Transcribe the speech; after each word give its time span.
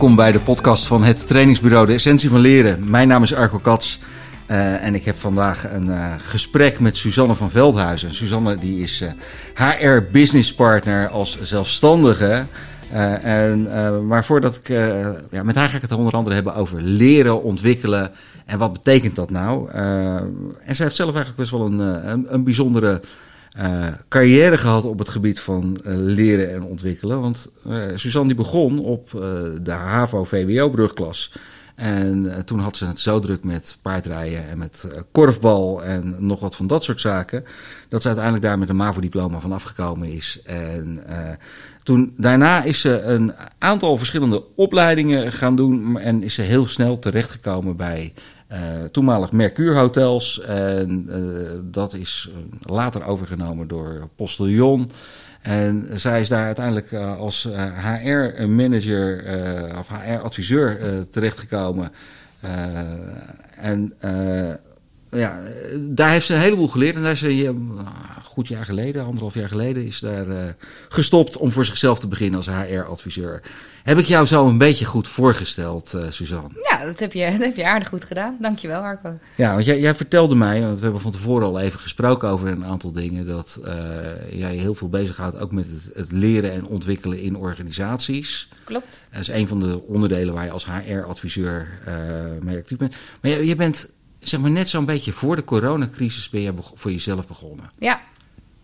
Welkom 0.00 0.18
bij 0.18 0.32
de 0.32 0.40
podcast 0.40 0.86
van 0.86 1.02
het 1.04 1.26
trainingsbureau 1.26 1.86
De 1.86 1.92
Essentie 1.92 2.28
van 2.28 2.40
Leren. 2.40 2.90
Mijn 2.90 3.08
naam 3.08 3.22
is 3.22 3.34
Arco 3.34 3.58
Kats 3.58 4.00
uh, 4.50 4.84
en 4.84 4.94
ik 4.94 5.04
heb 5.04 5.18
vandaag 5.18 5.72
een 5.72 5.86
uh, 5.86 6.14
gesprek 6.18 6.80
met 6.80 6.96
Suzanne 6.96 7.34
van 7.34 7.50
Veldhuizen. 7.50 8.14
Suzanne 8.14 8.58
die 8.58 8.82
is 8.82 9.02
uh, 9.02 9.10
HR 9.54 10.00
Business 10.12 10.54
Partner 10.54 11.08
als 11.08 11.40
zelfstandige. 11.40 12.44
en, 13.22 13.68
maar 14.06 14.24
voordat 14.24 14.56
ik, 14.56 14.68
ja, 15.30 15.42
met 15.42 15.54
haar 15.54 15.68
ga 15.68 15.76
ik 15.76 15.82
het 15.82 15.92
onder 15.92 16.12
andere 16.12 16.34
hebben 16.34 16.54
over 16.54 16.82
leren, 16.82 17.42
ontwikkelen 17.42 18.10
en 18.46 18.58
wat 18.58 18.72
betekent 18.72 19.16
dat 19.16 19.30
nou. 19.30 19.70
en 19.70 20.74
zij 20.76 20.84
heeft 20.84 20.96
zelf 20.96 21.14
eigenlijk 21.14 21.36
best 21.36 21.50
wel 21.50 21.66
een, 21.66 21.78
een, 22.10 22.34
een 22.34 22.44
bijzondere 22.44 23.00
uh, 23.58 23.86
carrière 24.08 24.58
gehad 24.58 24.84
op 24.84 24.98
het 24.98 25.08
gebied 25.08 25.40
van 25.40 25.78
uh, 25.86 25.96
leren 25.96 26.52
en 26.52 26.62
ontwikkelen. 26.62 27.20
Want 27.20 27.50
uh, 27.66 27.84
Suzanne 27.94 28.28
die 28.28 28.36
begon 28.36 28.78
op 28.78 29.10
de 29.62 29.70
HAVO-VWO-brugklas. 29.70 31.32
En 31.74 32.42
toen 32.44 32.58
had 32.58 32.76
ze 32.76 32.86
het 32.86 33.00
zo 33.00 33.18
druk 33.18 33.44
met 33.44 33.78
paardrijden 33.82 34.48
en 34.48 34.58
met 34.58 34.88
korfbal 35.12 35.84
en 35.84 36.16
nog 36.18 36.40
wat 36.40 36.56
van 36.56 36.66
dat 36.66 36.84
soort 36.84 37.00
zaken. 37.00 37.44
Dat 37.88 38.00
ze 38.02 38.06
uiteindelijk 38.06 38.46
daar 38.46 38.58
met 38.58 38.68
een 38.68 38.76
MAVO-diploma 38.76 39.40
van 39.40 39.52
afgekomen 39.52 40.12
is. 40.12 40.40
En 40.44 41.02
toen, 41.82 42.14
daarna 42.16 42.62
is 42.62 42.80
ze 42.80 43.00
een 43.00 43.32
aantal 43.58 43.96
verschillende 43.96 44.44
opleidingen 44.54 45.32
gaan 45.32 45.56
doen. 45.56 45.98
En 45.98 46.22
is 46.22 46.34
ze 46.34 46.42
heel 46.42 46.66
snel 46.66 46.98
terechtgekomen 46.98 47.76
bij 47.76 48.12
uh, 48.52 48.58
toenmalig 48.92 49.32
Mercure 49.32 49.78
Hotels. 49.78 50.40
En 50.40 51.06
uh, 51.08 51.50
dat 51.62 51.94
is 51.94 52.30
later 52.60 53.04
overgenomen 53.04 53.68
door 53.68 54.08
Postillon. 54.16 54.90
En 55.42 55.88
zij 55.94 56.20
is 56.20 56.28
daar 56.28 56.44
uiteindelijk 56.44 56.92
als 56.94 57.48
HR-manager 57.98 59.24
of 59.78 59.88
HR-adviseur 59.88 60.78
terechtgekomen. 61.08 61.92
en 63.56 63.94
ja, 65.10 65.38
daar 65.88 66.10
heeft 66.10 66.26
ze 66.26 66.34
een 66.34 66.40
heleboel 66.40 66.68
geleerd. 66.68 66.96
En 66.96 67.02
daar 67.02 67.16
ze 67.16 67.54
goed 68.40 68.48
jaar 68.48 68.64
geleden, 68.64 69.04
anderhalf 69.04 69.34
jaar 69.34 69.48
geleden, 69.48 69.86
is 69.86 69.98
daar 69.98 70.56
gestopt 70.88 71.36
om 71.36 71.52
voor 71.52 71.64
zichzelf 71.64 71.98
te 71.98 72.06
beginnen 72.06 72.36
als 72.36 72.48
HR-adviseur. 72.48 73.42
Heb 73.82 73.98
ik 73.98 74.04
jou 74.04 74.26
zo 74.26 74.48
een 74.48 74.58
beetje 74.58 74.84
goed 74.84 75.08
voorgesteld, 75.08 75.92
uh, 75.94 76.02
Suzanne? 76.08 76.48
Ja, 76.70 76.84
dat 76.84 76.98
heb, 76.98 77.12
je, 77.12 77.30
dat 77.38 77.46
heb 77.46 77.56
je 77.56 77.66
aardig 77.66 77.88
goed 77.88 78.04
gedaan. 78.04 78.36
Dankjewel, 78.40 78.80
Arco. 78.80 79.18
Ja, 79.36 79.52
want 79.52 79.64
jij, 79.64 79.80
jij 79.80 79.94
vertelde 79.94 80.34
mij, 80.34 80.60
want 80.60 80.76
we 80.76 80.82
hebben 80.82 81.00
van 81.00 81.10
tevoren 81.10 81.46
al 81.46 81.60
even 81.60 81.80
gesproken 81.80 82.28
over 82.28 82.48
een 82.48 82.64
aantal 82.64 82.92
dingen, 82.92 83.26
dat 83.26 83.60
uh, 83.64 83.72
jij 84.30 84.56
heel 84.56 84.74
veel 84.74 84.88
bezighoudt 84.88 85.38
ook 85.38 85.52
met 85.52 85.66
het, 85.66 85.90
het, 85.94 86.12
leren 86.12 86.52
en 86.52 86.66
ontwikkelen 86.66 87.20
in 87.20 87.36
organisaties. 87.36 88.48
Klopt. 88.64 89.08
Dat 89.10 89.20
is 89.20 89.28
een 89.28 89.48
van 89.48 89.60
de 89.60 89.82
onderdelen 89.86 90.34
waar 90.34 90.44
je 90.44 90.50
als 90.50 90.66
HR-adviseur 90.66 91.68
mee 92.42 92.58
actief 92.58 92.78
bent. 92.78 92.96
Maar 93.20 93.30
je, 93.30 93.46
je 93.46 93.54
bent 93.54 93.88
zeg 94.20 94.40
maar 94.40 94.50
net 94.50 94.68
zo'n 94.68 94.84
beetje 94.84 95.12
voor 95.12 95.36
de 95.36 95.44
coronacrisis 95.44 96.28
ben 96.28 96.40
je 96.40 96.52
voor 96.74 96.90
jezelf 96.90 97.26
begonnen. 97.26 97.70
Ja. 97.78 98.00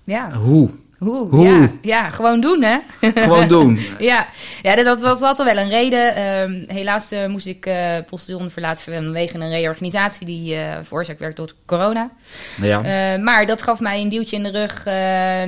Ja. 0.06 0.32
Hoe? 0.32 0.70
Hoe? 0.98 1.28
Hoe? 1.28 1.44
Ja, 1.44 1.68
ja, 1.82 2.10
gewoon 2.10 2.40
doen, 2.40 2.62
hè? 2.62 2.78
Gewoon 3.00 3.48
doen. 3.58 3.80
ja, 3.98 4.26
ja 4.62 4.74
dat, 4.74 5.00
was 5.00 5.20
altijd 5.20 5.54
wel 5.54 5.64
een 5.64 5.70
reden. 5.70 6.18
Uh, 6.18 6.74
helaas 6.76 7.12
uh, 7.12 7.26
moest 7.26 7.46
ik 7.46 7.66
uh, 7.66 7.96
Postillon 8.10 8.50
verlaten 8.50 8.92
vanwege 8.94 9.38
een 9.38 9.50
reorganisatie 9.50 10.26
die 10.26 10.54
uh, 10.54 10.60
veroorzaakt 10.82 11.18
werd 11.18 11.36
door 11.36 11.52
corona. 11.66 12.10
Ja. 12.62 13.16
maar 13.18 13.46
dat 13.46 13.62
gaf 13.62 13.80
mij 13.80 14.00
een 14.00 14.08
duwtje 14.08 14.36
in 14.36 14.42
de 14.42 14.50
rug 14.50 14.84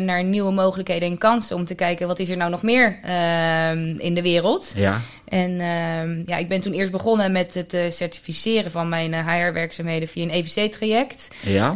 naar 0.05 0.25
nieuwe 0.25 0.53
mogelijkheden 0.53 1.09
en 1.09 1.19
kansen 1.19 1.57
om 1.57 1.65
te 1.65 1.75
kijken 1.75 2.07
wat 2.07 2.19
is 2.19 2.31
er 2.31 2.37
nou 2.37 2.51
nog 2.51 2.63
meer 2.63 2.99
ehm, 3.03 3.95
in 3.99 4.15
de 4.15 4.23
wereld. 4.23 4.73
Ja. 4.77 5.01
En 5.29 5.51
uh, 5.51 6.27
ja, 6.27 6.37
ik 6.37 6.49
ben 6.49 6.61
toen 6.61 6.73
eerst 6.73 6.93
begonnen 6.93 7.33
met 7.33 7.55
het 7.55 7.75
uh, 7.75 7.81
certificeren 7.91 8.71
van 8.71 8.89
mijn 8.89 9.13
uh, 9.13 9.19
eh, 9.19 9.27
HR-werkzaamheden 9.27 10.09
via 10.09 10.23
een 10.23 10.31
EVC-traject. 10.31 11.29
Ja. 11.41 11.69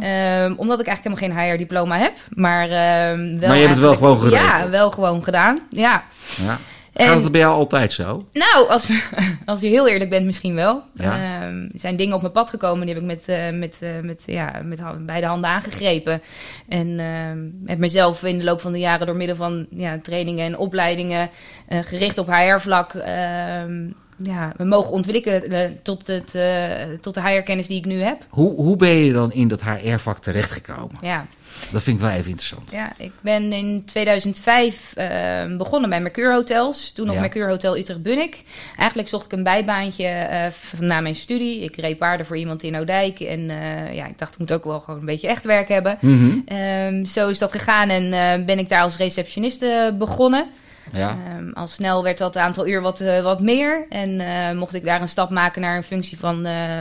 Um, 0.43 0.53
omdat 0.57 0.79
ik 0.79 0.87
eigenlijk 0.87 1.19
helemaal 1.19 1.41
geen 1.41 1.51
HR-diploma 1.51 1.97
heb. 1.97 2.13
Maar, 2.29 2.69
ehm, 2.69 3.39
wel 3.39 3.47
maar 3.47 3.57
je 3.57 3.67
hebt 3.67 3.69
het 3.69 3.79
wel 3.79 3.95
gewoon 3.95 4.21
gedaan? 4.21 4.59
Ja, 4.59 4.69
wel 4.69 4.91
gewoon 4.91 5.23
gedaan. 5.23 5.59
Ja. 5.69 6.03
ja. 6.45 6.59
En, 6.93 7.07
Gaat 7.07 7.23
het 7.23 7.31
bij 7.31 7.41
jou 7.41 7.53
altijd 7.53 7.91
zo? 7.91 8.25
Nou, 8.33 8.69
als, 8.69 8.89
als 9.45 9.61
je 9.61 9.67
heel 9.67 9.87
eerlijk 9.87 10.09
bent, 10.09 10.25
misschien 10.25 10.55
wel. 10.55 10.83
Ja. 10.93 11.41
er 11.41 11.69
zijn 11.73 11.95
dingen 11.95 12.15
op 12.15 12.21
mijn 12.21 12.33
pad 12.33 12.49
gekomen, 12.49 12.85
die 12.85 12.95
heb 12.95 13.03
ik 13.03 13.09
met, 13.09 13.53
met, 13.53 13.79
met, 14.01 14.21
ja, 14.25 14.61
met 14.63 15.05
beide 15.05 15.27
handen 15.27 15.49
aangegrepen. 15.49 16.21
En 16.67 16.99
heb 17.65 17.77
mezelf 17.77 18.23
in 18.23 18.37
de 18.37 18.43
loop 18.43 18.61
van 18.61 18.71
de 18.71 18.79
jaren 18.79 19.07
door 19.07 19.15
middel 19.15 19.35
van 19.35 19.67
ja, 19.69 19.99
trainingen 20.01 20.45
en 20.45 20.57
opleidingen 20.57 21.29
uh, 21.69 21.79
gericht 21.79 22.17
op 22.17 22.27
HR-vlak. 22.27 22.93
Uh, 22.93 23.03
ja, 24.17 24.53
we 24.57 24.63
mogen 24.63 24.91
ontwikkelen 24.91 25.53
uh, 25.53 25.59
tot, 25.83 26.07
het, 26.07 26.37
tot 27.01 27.13
de 27.13 27.21
HR-kennis 27.21 27.67
die 27.67 27.77
ik 27.77 27.85
nu 27.85 28.01
heb. 28.01 28.25
Hoe, 28.29 28.55
hoe 28.55 28.77
ben 28.77 28.95
je 28.95 29.13
dan 29.13 29.31
in 29.31 29.47
dat 29.47 29.63
HR-vak 29.63 30.19
terechtgekomen? 30.19 30.97
Ja. 31.01 31.25
Dat 31.71 31.83
vind 31.83 31.97
ik 31.97 32.03
wel 32.03 32.11
even 32.11 32.29
interessant. 32.29 32.71
Ja, 32.71 32.93
ik 32.97 33.11
ben 33.21 33.53
in 33.53 33.83
2005 33.85 34.93
begonnen 35.57 35.89
bij 35.89 36.01
Mercure 36.01 36.33
Hotels. 36.33 36.91
Toen 36.91 37.05
nog 37.05 37.15
ja. 37.15 37.21
Mercure 37.21 37.49
Hotel 37.49 37.77
Utrecht-Bunnik. 37.77 38.43
Eigenlijk 38.77 39.09
zocht 39.09 39.25
ik 39.25 39.31
een 39.31 39.43
bijbaantje 39.43 40.27
na 40.79 41.01
mijn 41.01 41.15
studie. 41.15 41.63
Ik 41.63 41.75
reed 41.75 41.97
paarden 41.97 42.25
voor 42.25 42.37
iemand 42.37 42.63
in 42.63 42.75
Oudijk. 42.75 43.19
En 43.19 43.45
ja, 43.93 44.05
ik 44.05 44.17
dacht, 44.17 44.33
ik 44.33 44.39
moet 44.39 44.53
ook 44.53 44.63
wel 44.63 44.79
gewoon 44.79 44.99
een 44.99 45.05
beetje 45.05 45.27
echt 45.27 45.45
werk 45.45 45.67
hebben. 45.67 45.97
Mm 46.01 46.43
-hmm. 46.45 47.05
zo 47.05 47.29
is 47.29 47.37
dat 47.37 47.51
gegaan 47.51 47.89
en 47.89 48.09
ben 48.45 48.59
ik 48.59 48.69
daar 48.69 48.81
als 48.81 48.97
receptioniste 48.97 49.95
begonnen. 49.97 50.47
Ja. 50.91 51.17
Um, 51.37 51.53
al 51.53 51.67
snel 51.67 52.03
werd 52.03 52.17
dat 52.17 52.37
aantal 52.37 52.67
uur 52.67 52.81
wat, 52.81 53.01
uh, 53.01 53.21
wat 53.21 53.41
meer. 53.41 53.85
En 53.89 54.09
uh, 54.09 54.51
mocht 54.51 54.73
ik 54.73 54.83
daar 54.83 55.01
een 55.01 55.09
stap 55.09 55.29
maken 55.29 55.61
naar 55.61 55.75
een 55.75 55.83
functie 55.83 56.19
van 56.19 56.45
uh, 56.45 56.79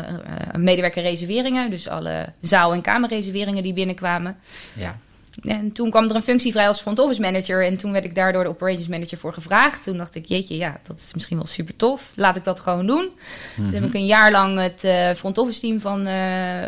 medewerkerreserveringen. 0.57 1.71
Dus 1.71 1.89
alle 1.89 2.33
zaal- 2.41 2.73
en 2.73 2.81
kamerreserveringen 2.81 3.63
die 3.63 3.73
binnenkwamen. 3.73 4.37
Ja. 4.75 4.97
En 5.43 5.73
toen 5.73 5.91
kwam 5.91 6.09
er 6.09 6.17
een 6.17 6.23
functie 6.23 6.53
vrij 6.53 6.69
als 6.69 6.81
front 6.81 6.99
office 6.99 7.21
manager. 7.21 7.67
En 7.67 7.77
toen 7.77 7.93
werd 7.93 8.05
ik 8.05 8.15
daardoor 8.15 8.43
de 8.43 8.49
operations 8.49 8.89
manager 8.89 9.19
voor 9.19 9.33
gevraagd. 9.33 9.83
Toen 9.83 9.97
dacht 9.97 10.15
ik, 10.15 10.27
jeetje, 10.27 10.57
ja, 10.57 10.81
dat 10.83 10.99
is 10.99 11.15
misschien 11.15 11.37
wel 11.37 11.47
super 11.47 11.77
tof. 11.77 12.13
Laat 12.15 12.37
ik 12.37 12.45
dat 12.45 12.61
gewoon 12.61 12.87
doen. 12.87 13.03
Mm 13.05 13.11
-hmm. 13.55 13.65
Dus 13.65 13.73
heb 13.73 13.85
ik 13.85 13.95
een 13.95 14.07
jaar 14.07 14.31
lang 14.31 14.59
het 14.59 15.17
front 15.19 15.39
office 15.39 15.61
team 15.61 15.81
van, 15.81 16.09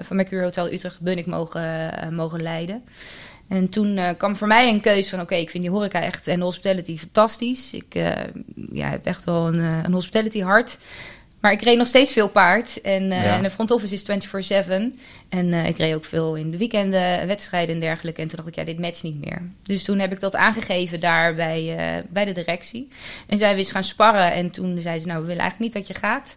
van 0.03 0.17
Mercure 0.17 0.43
Hotel 0.43 0.73
Utrecht 0.73 1.27
mogen, 1.27 1.91
mogen 2.15 2.43
leiden. 2.43 2.85
En 3.49 3.69
toen 3.69 3.97
uh, 3.97 4.09
kwam 4.17 4.37
voor 4.37 4.47
mij 4.47 4.69
een 4.69 4.81
keuze 4.81 5.11
van... 5.11 5.21
oké, 5.21 5.35
ik 5.35 5.51
vind 5.51 5.63
die 5.63 5.73
horeca 5.73 6.01
echt 6.01 6.29
en 6.29 6.39
de 6.39 6.45
hospitality 6.45 6.99
fantastisch. 6.99 7.73
Ik 7.73 7.95
uh, 7.95 8.11
ja, 8.73 8.89
heb 8.89 9.07
echt 9.07 9.25
wel 9.25 9.47
een, 9.47 9.59
uh, 9.59 9.79
een 9.83 9.93
hospitality 9.93 10.41
hart. 10.41 10.79
Maar 11.41 11.53
ik 11.53 11.63
reed 11.63 11.79
nog 11.79 11.87
steeds 11.87 12.13
veel 12.13 12.29
paard. 12.29 12.81
En, 12.81 13.05
ja. 13.05 13.37
en 13.37 13.43
de 13.43 13.51
front 13.51 13.71
office 13.71 13.95
is 13.95 14.63
24-7. 14.67 14.97
En 15.35 15.47
uh, 15.47 15.67
ik 15.67 15.77
reed 15.77 15.95
ook 15.95 16.05
veel 16.05 16.37
in 16.37 16.51
de 16.51 16.59
weekenden, 16.59 17.27
wedstrijden 17.27 17.75
en 17.75 17.81
dergelijke. 17.81 18.21
En 18.21 18.27
toen 18.27 18.37
dacht 18.37 18.49
ik, 18.49 18.55
ja, 18.55 18.65
dit 18.65 18.79
matcht 18.79 19.03
niet 19.03 19.25
meer. 19.25 19.43
Dus 19.63 19.85
toen 19.85 19.99
heb 19.99 20.13
ik 20.13 20.21
dat 20.21 20.35
aangegeven 20.35 21.01
daar 21.01 21.35
bij, 21.35 21.63
uh, 21.63 22.03
bij 22.09 22.25
de 22.25 22.33
directie. 22.33 22.89
En 23.27 23.39
we 23.39 23.45
eens 23.45 23.71
gaan 23.71 23.85
sparren. 23.85 24.33
En 24.33 24.51
toen 24.51 24.81
zei 24.81 24.99
ze, 24.99 25.07
nou, 25.07 25.21
we 25.21 25.27
willen 25.27 25.43
eigenlijk 25.43 25.75
niet 25.75 25.87
dat 25.87 25.97
je 25.97 26.07
gaat. 26.07 26.35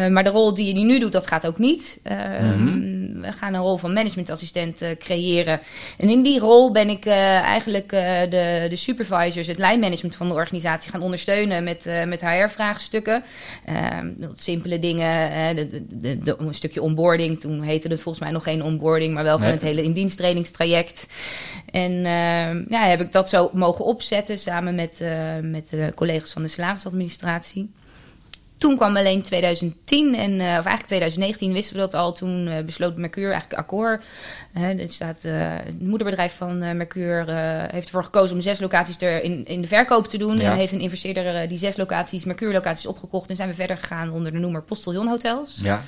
Uh, 0.00 0.08
maar 0.08 0.24
de 0.24 0.30
rol 0.30 0.54
die 0.54 0.74
je 0.74 0.84
nu 0.84 0.98
doet, 0.98 1.12
dat 1.12 1.26
gaat 1.26 1.46
ook 1.46 1.58
niet. 1.58 2.00
Mm 2.04 2.16
-hmm. 2.16 3.20
We 3.20 3.32
gaan 3.32 3.54
een 3.54 3.60
rol 3.60 3.76
van 3.76 3.92
managementassistent 3.92 4.82
creëren. 4.98 5.60
En 5.98 6.08
in 6.08 6.22
die 6.22 6.38
rol 6.38 6.72
ben 6.72 6.88
ik 6.88 7.06
eigenlijk 7.06 7.88
de, 7.88 8.66
de 8.68 8.76
supervisors, 8.76 9.46
het 9.46 9.58
lijnmanagement 9.58 10.16
van 10.16 10.28
de 10.28 10.34
organisatie 10.34 10.90
gaan 10.90 11.00
ondersteunen 11.00 11.64
met, 11.64 11.90
met 12.06 12.20
HR-vraagstukken. 12.20 13.22
Ehm, 13.64 14.12
simpele 14.34 14.78
dingen, 14.78 15.56
de, 15.56 15.84
de, 15.88 16.18
de, 16.18 16.36
een 16.38 16.54
stukje 16.54 16.82
onboarding. 16.82 17.40
Toen 17.40 17.62
heette 17.62 17.88
het 17.88 18.00
volgens 18.00 18.24
mij 18.24 18.32
nog 18.38 18.54
geen 18.54 18.62
onboarding, 18.62 19.14
maar 19.14 19.24
wel 19.24 19.38
van 19.38 19.48
het 19.48 19.62
hele 19.62 19.82
indiensttrainingstraject. 19.82 21.06
En 21.70 21.92
uh, 21.92 22.70
ja, 22.70 22.86
heb 22.86 23.00
ik 23.00 23.12
dat 23.12 23.28
zo 23.28 23.50
mogen 23.52 23.84
opzetten 23.84 24.38
samen 24.38 24.74
met, 24.74 24.98
uh, 25.02 25.10
met 25.42 25.68
de 25.70 25.92
collega's 25.94 26.32
van 26.32 26.42
de 26.42 26.48
salarisadministratie. 26.48 27.70
Toen 28.58 28.76
kwam 28.76 28.96
alleen 28.96 29.22
2010 29.22 30.14
en, 30.14 30.30
uh, 30.32 30.38
of 30.38 30.44
eigenlijk 30.44 30.86
2019 30.86 31.52
wisten 31.52 31.74
we 31.74 31.80
dat 31.80 31.94
al. 31.94 32.12
Toen 32.12 32.46
uh, 32.46 32.58
besloot 32.58 32.96
Mercure 32.96 33.30
eigenlijk 33.30 33.60
akkoord. 33.60 34.06
Uh, 34.56 34.82
er 34.82 34.88
staat, 34.88 35.22
het 35.22 35.80
moederbedrijf 35.80 36.36
van 36.36 36.76
Mercure 36.76 37.32
heeft 37.70 37.84
ervoor 37.84 38.04
gekozen 38.04 38.36
om 38.36 38.42
zes 38.42 38.60
locaties 38.60 39.00
er 39.00 39.22
in, 39.22 39.44
in 39.44 39.60
de 39.60 39.66
verkoop 39.66 40.08
te 40.08 40.18
doen. 40.18 40.36
Ja. 40.36 40.50
En 40.50 40.58
heeft 40.58 40.72
een 40.72 40.80
investeerder 40.80 41.48
die 41.48 41.58
zes 41.58 41.76
locaties, 41.76 42.24
Mercure 42.24 42.52
locaties 42.52 42.86
opgekocht. 42.86 43.30
En 43.30 43.36
zijn 43.36 43.48
we 43.48 43.54
verder 43.54 43.76
gegaan 43.76 44.10
onder 44.10 44.32
de 44.32 44.38
noemer 44.38 44.62
Postillon 44.62 45.08
Hotels. 45.08 45.58
Ja. 45.62 45.82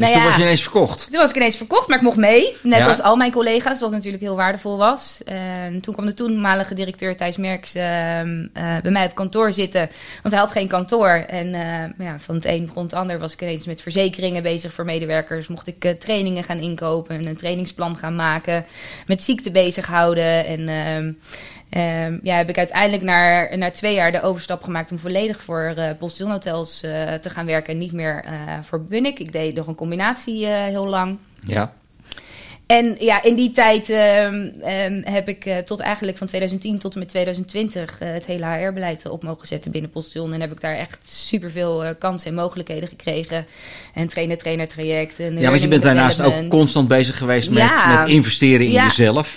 Dus 0.00 0.08
nou 0.08 0.20
toen 0.20 0.22
ja, 0.22 0.28
was 0.28 0.36
je 0.36 0.42
ineens 0.42 0.62
verkocht? 0.62 1.06
Toen 1.10 1.20
was 1.20 1.30
ik 1.30 1.36
ineens 1.36 1.56
verkocht, 1.56 1.88
maar 1.88 1.96
ik 1.96 2.02
mocht 2.02 2.16
mee. 2.16 2.56
Net 2.62 2.78
ja. 2.78 2.88
als 2.88 3.02
al 3.02 3.16
mijn 3.16 3.32
collega's, 3.32 3.80
wat 3.80 3.90
natuurlijk 3.90 4.22
heel 4.22 4.36
waardevol 4.36 4.78
was. 4.78 5.20
En 5.24 5.80
toen 5.80 5.94
kwam 5.94 6.06
de 6.06 6.14
toenmalige 6.14 6.74
directeur 6.74 7.16
Thijs 7.16 7.36
Merks 7.36 7.76
uh, 7.76 7.82
uh, 7.82 8.44
bij 8.82 8.90
mij 8.90 9.04
op 9.04 9.14
kantoor 9.14 9.52
zitten. 9.52 9.90
Want 10.22 10.34
hij 10.34 10.42
had 10.42 10.52
geen 10.52 10.68
kantoor. 10.68 11.24
En 11.28 11.46
uh, 11.46 12.06
ja, 12.06 12.18
van 12.18 12.34
het 12.34 12.44
een 12.44 12.66
begon 12.66 12.82
het 12.82 12.94
ander 12.94 13.18
was 13.18 13.32
ik 13.32 13.42
ineens 13.42 13.66
met 13.66 13.82
verzekeringen 13.82 14.42
bezig 14.42 14.72
voor 14.72 14.84
medewerkers. 14.84 15.48
Mocht 15.48 15.66
ik 15.66 15.84
eh, 15.84 15.92
trainingen 15.92 16.44
gaan 16.44 16.58
inkopen 16.58 17.16
en 17.16 17.26
een 17.26 17.36
trainingsplan 17.36 17.96
gaan 17.96 18.16
maken. 18.16 18.64
Met 19.06 19.22
ziekte 19.22 19.50
bezighouden. 19.50 20.46
En 20.46 20.68
ehm, 21.70 22.18
ja, 22.22 22.36
heb 22.36 22.48
ik 22.48 22.58
uiteindelijk 22.58 23.02
na, 23.02 23.48
na 23.56 23.70
twee 23.70 23.94
jaar 23.94 24.12
de 24.12 24.22
overstap 24.22 24.62
gemaakt 24.62 24.90
om 24.90 24.98
volledig 24.98 25.42
voor 25.42 25.74
uh, 25.76 26.30
Hotels 26.30 26.84
uh, 26.84 27.12
te 27.12 27.30
gaan 27.30 27.46
werken 27.46 27.72
en 27.72 27.78
niet 27.78 27.92
meer 27.92 28.24
uh, 28.24 28.32
voor 28.62 28.84
Bunnik. 28.84 29.18
Ik 29.18 29.32
deed 29.32 29.54
nog 29.54 29.66
een 29.66 29.74
combinatie 29.74 30.46
heel 30.46 30.86
lang. 30.86 31.18
Ja. 31.46 31.72
En 32.70 32.96
ja, 32.98 33.22
in 33.22 33.34
die 33.34 33.50
tijd 33.50 33.88
um, 33.88 34.52
um, 34.68 35.02
heb 35.04 35.28
ik 35.28 35.46
uh, 35.46 35.56
tot 35.56 35.80
eigenlijk 35.80 36.18
van 36.18 36.26
2010 36.26 36.78
tot 36.78 36.92
en 36.92 36.98
met 36.98 37.08
2020 37.08 38.00
uh, 38.02 38.08
het 38.12 38.26
hele 38.26 38.46
HR-beleid 38.46 39.08
op 39.08 39.22
mogen 39.22 39.46
zetten 39.46 39.70
binnen 39.70 39.90
Postion. 39.90 40.32
En 40.32 40.40
heb 40.40 40.52
ik 40.52 40.60
daar 40.60 40.74
echt 40.74 40.98
superveel 41.10 41.84
uh, 41.84 41.90
kansen 41.98 42.28
en 42.28 42.34
mogelijkheden 42.34 42.88
gekregen. 42.88 43.46
En 43.94 44.08
trainer-trainer 44.08 44.68
traject. 44.68 45.18
En 45.18 45.38
ja, 45.38 45.50
want 45.50 45.62
je 45.62 45.68
bent 45.68 45.82
daarnaast 45.82 46.20
ook 46.20 46.48
constant 46.48 46.88
bezig 46.88 47.18
geweest 47.18 47.50
met, 47.50 47.58
ja. 47.58 48.00
met 48.00 48.08
investeren 48.10 48.66
in 48.66 48.72
ja, 48.72 48.84
jezelf. 48.84 49.36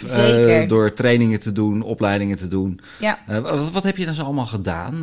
Door 0.67 0.93
trainingen 0.93 1.39
te 1.39 1.51
doen, 1.51 1.81
opleidingen 1.81 2.37
te 2.37 2.47
doen. 2.47 2.79
Ja. 2.99 3.19
Wat, 3.27 3.71
wat, 3.71 3.83
heb 3.83 3.97
je 3.97 4.05
dan 4.05 4.13
zo 4.13 4.23
allemaal 4.23 4.45
gedaan? 4.45 4.95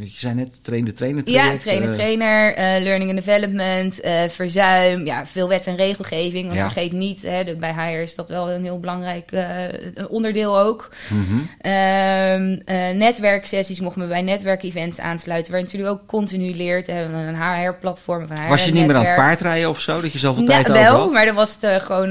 je 0.00 0.12
zei 0.16 0.34
net 0.34 0.64
trainer-trainer 0.64 1.22
Ja, 1.30 1.56
trainer-trainer, 1.56 2.54
learning 2.82 3.10
and 3.10 3.24
development, 3.24 4.00
verzuim. 4.32 5.06
Ja, 5.06 5.26
veel 5.26 5.48
wet 5.48 5.66
en 5.66 5.76
regelgeving. 5.76 6.46
Want 6.48 6.60
vergeet 6.60 6.92
niet 6.92 7.02
niet. 7.06 7.22
Hè, 7.22 7.44
de, 7.44 7.54
bij 7.54 7.72
HR 7.72 8.00
is 8.00 8.14
dat 8.14 8.28
wel 8.28 8.50
een 8.50 8.62
heel 8.62 8.80
belangrijk 8.80 9.32
uh, 9.32 9.44
onderdeel 10.08 10.58
ook. 10.58 10.90
Mm 11.08 11.24
-hmm. 11.24 11.48
netwerksessies 12.98 13.80
mochten 13.80 14.02
we 14.02 14.08
bij 14.08 14.22
netwerkevents 14.22 15.00
aansluiten. 15.00 15.52
Waar 15.52 15.60
je 15.60 15.66
natuurlijk 15.66 15.92
ook 15.92 16.06
continu 16.06 16.54
leert. 16.54 16.86
Hè, 16.86 17.02
een 17.02 17.42
HR-platform 17.42 18.26
Was 18.48 18.64
je 18.64 18.72
niet 18.72 18.86
meer 18.86 18.96
aan 18.96 19.04
het 19.04 19.16
paardrijden 19.16 19.68
of 19.68 19.80
zo? 19.80 20.00
Dat 20.00 20.12
je 20.12 20.18
zoveel 20.18 20.42
ja, 20.42 20.48
tijd 20.48 20.68
wel, 20.68 20.92
over 20.92 21.02
had? 21.02 21.12
maar 21.12 21.24
dan 21.24 21.34
was 21.34 21.56
het 21.60 21.82
gewoon 21.82 22.10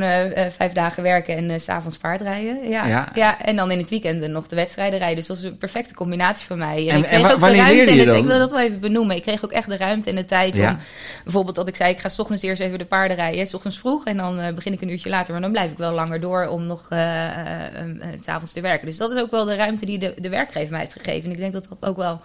vijf 0.51 0.71
dagen 0.73 1.03
werken 1.03 1.37
en 1.37 1.59
s 1.59 1.63
s'avonds 1.63 1.97
paardrijden. 1.97 2.69
Ja, 2.69 2.85
ja. 2.85 3.09
ja. 3.13 3.41
en 3.41 3.55
dan 3.55 3.71
in 3.71 3.77
het 3.77 3.89
weekend 3.89 4.27
nog 4.27 4.47
de 4.47 4.55
wedstrijden 4.55 4.99
rijden. 4.99 5.17
Dus 5.17 5.27
dat 5.27 5.37
was 5.37 5.45
een 5.45 5.57
perfecte 5.57 5.93
combinatie 5.93 6.45
voor 6.45 6.57
mij. 6.57 6.89
En, 6.89 6.95
En- 6.95 6.97
ik 6.97 7.05
kreeg 7.05 7.19
en 7.19 7.31
ook 7.31 7.39
de 7.39 7.55
ruimte 7.55 7.91
en 7.91 7.97
het, 7.97 8.17
ik 8.17 8.25
wil 8.25 8.37
dat 8.37 8.51
wel 8.51 8.59
even 8.59 8.79
benoemen. 8.79 9.15
Ik 9.15 9.21
kreeg 9.21 9.43
ook 9.45 9.51
echt 9.51 9.67
de 9.67 9.77
ruimte 9.77 10.09
en 10.09 10.15
de 10.15 10.25
tijd 10.25 10.55
Ja. 10.55 10.69
om 10.69 10.77
bijvoorbeeld 11.23 11.55
dat 11.55 11.67
ik 11.67 11.75
zei, 11.75 11.91
ik 11.91 11.99
ga 11.99 12.09
's 12.09 12.19
ochtends 12.19 12.43
eerst 12.43 12.61
even 12.61 12.79
de 12.79 12.85
paarden 12.85 13.17
rijden, 13.17 13.47
's 13.47 13.53
ochtends 13.53 13.79
vroeg 13.79 14.05
en 14.05 14.17
dan 14.17 14.39
eh, 14.39 14.53
begin 14.53 14.73
ik 14.73 14.81
een 14.83 14.91
uurtje 14.91 15.09
later, 15.09 15.31
maar 15.31 15.41
dan 15.41 15.51
blijf 15.51 15.71
ik 15.71 15.77
wel 15.77 15.93
langer 15.93 16.19
door 16.21 16.47
om 16.47 16.65
nog 16.65 16.87
eh 16.89 17.13
eh, 17.23 17.65
eh, 17.75 18.13
eh, 18.13 18.21
's 18.21 18.27
avonds 18.27 18.53
te 18.53 18.61
werken. 18.61 18.87
Dus 18.87 18.97
dat 18.97 19.11
is 19.11 19.21
ook 19.21 19.31
wel 19.31 19.45
de 19.45 19.55
ruimte 19.55 19.85
die 19.85 19.99
de, 19.99 20.13
de 20.17 20.29
werkgever 20.29 20.71
mij 20.71 20.79
heeft 20.79 20.93
gegeven. 20.93 21.23
En 21.23 21.31
ik 21.31 21.37
denk 21.37 21.53
dat 21.53 21.65
dat 21.69 21.89
ook 21.89 21.97
wel 21.97 22.21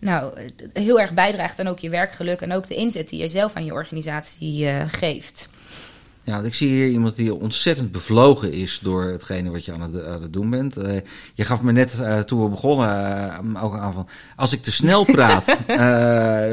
nou, 0.00 0.32
heel 0.72 1.00
erg 1.00 1.12
bijdraagt 1.12 1.60
aan 1.60 1.66
ook 1.66 1.78
je 1.78 1.88
werkgeluk 1.90 2.40
en 2.40 2.52
ook 2.52 2.68
de 2.68 2.74
inzet 2.74 3.08
die 3.08 3.20
je 3.20 3.28
zelf 3.28 3.54
aan 3.54 3.64
je 3.64 3.72
organisatie 3.72 4.68
geeft. 4.88 5.48
Ja, 6.24 6.40
ik 6.40 6.54
zie 6.54 6.68
hier 6.68 6.88
iemand 6.88 7.16
die 7.16 7.34
ontzettend 7.34 7.92
bevlogen 7.92 8.52
is 8.52 8.78
door 8.82 9.04
hetgene 9.04 9.50
wat 9.50 9.64
je 9.64 9.72
aan 9.72 9.80
het, 9.80 10.06
aan 10.06 10.22
het 10.22 10.32
doen 10.32 10.50
bent. 10.50 10.74
Je 11.34 11.44
gaf 11.44 11.62
me 11.62 11.72
net 11.72 12.02
toen 12.26 12.42
we 12.42 12.48
begonnen 12.48 13.56
ook 13.62 13.76
aan 13.76 13.92
van, 13.92 14.08
als 14.36 14.52
ik 14.52 14.62
te 14.62 14.72
snel 14.72 15.04
praat, 15.18 15.58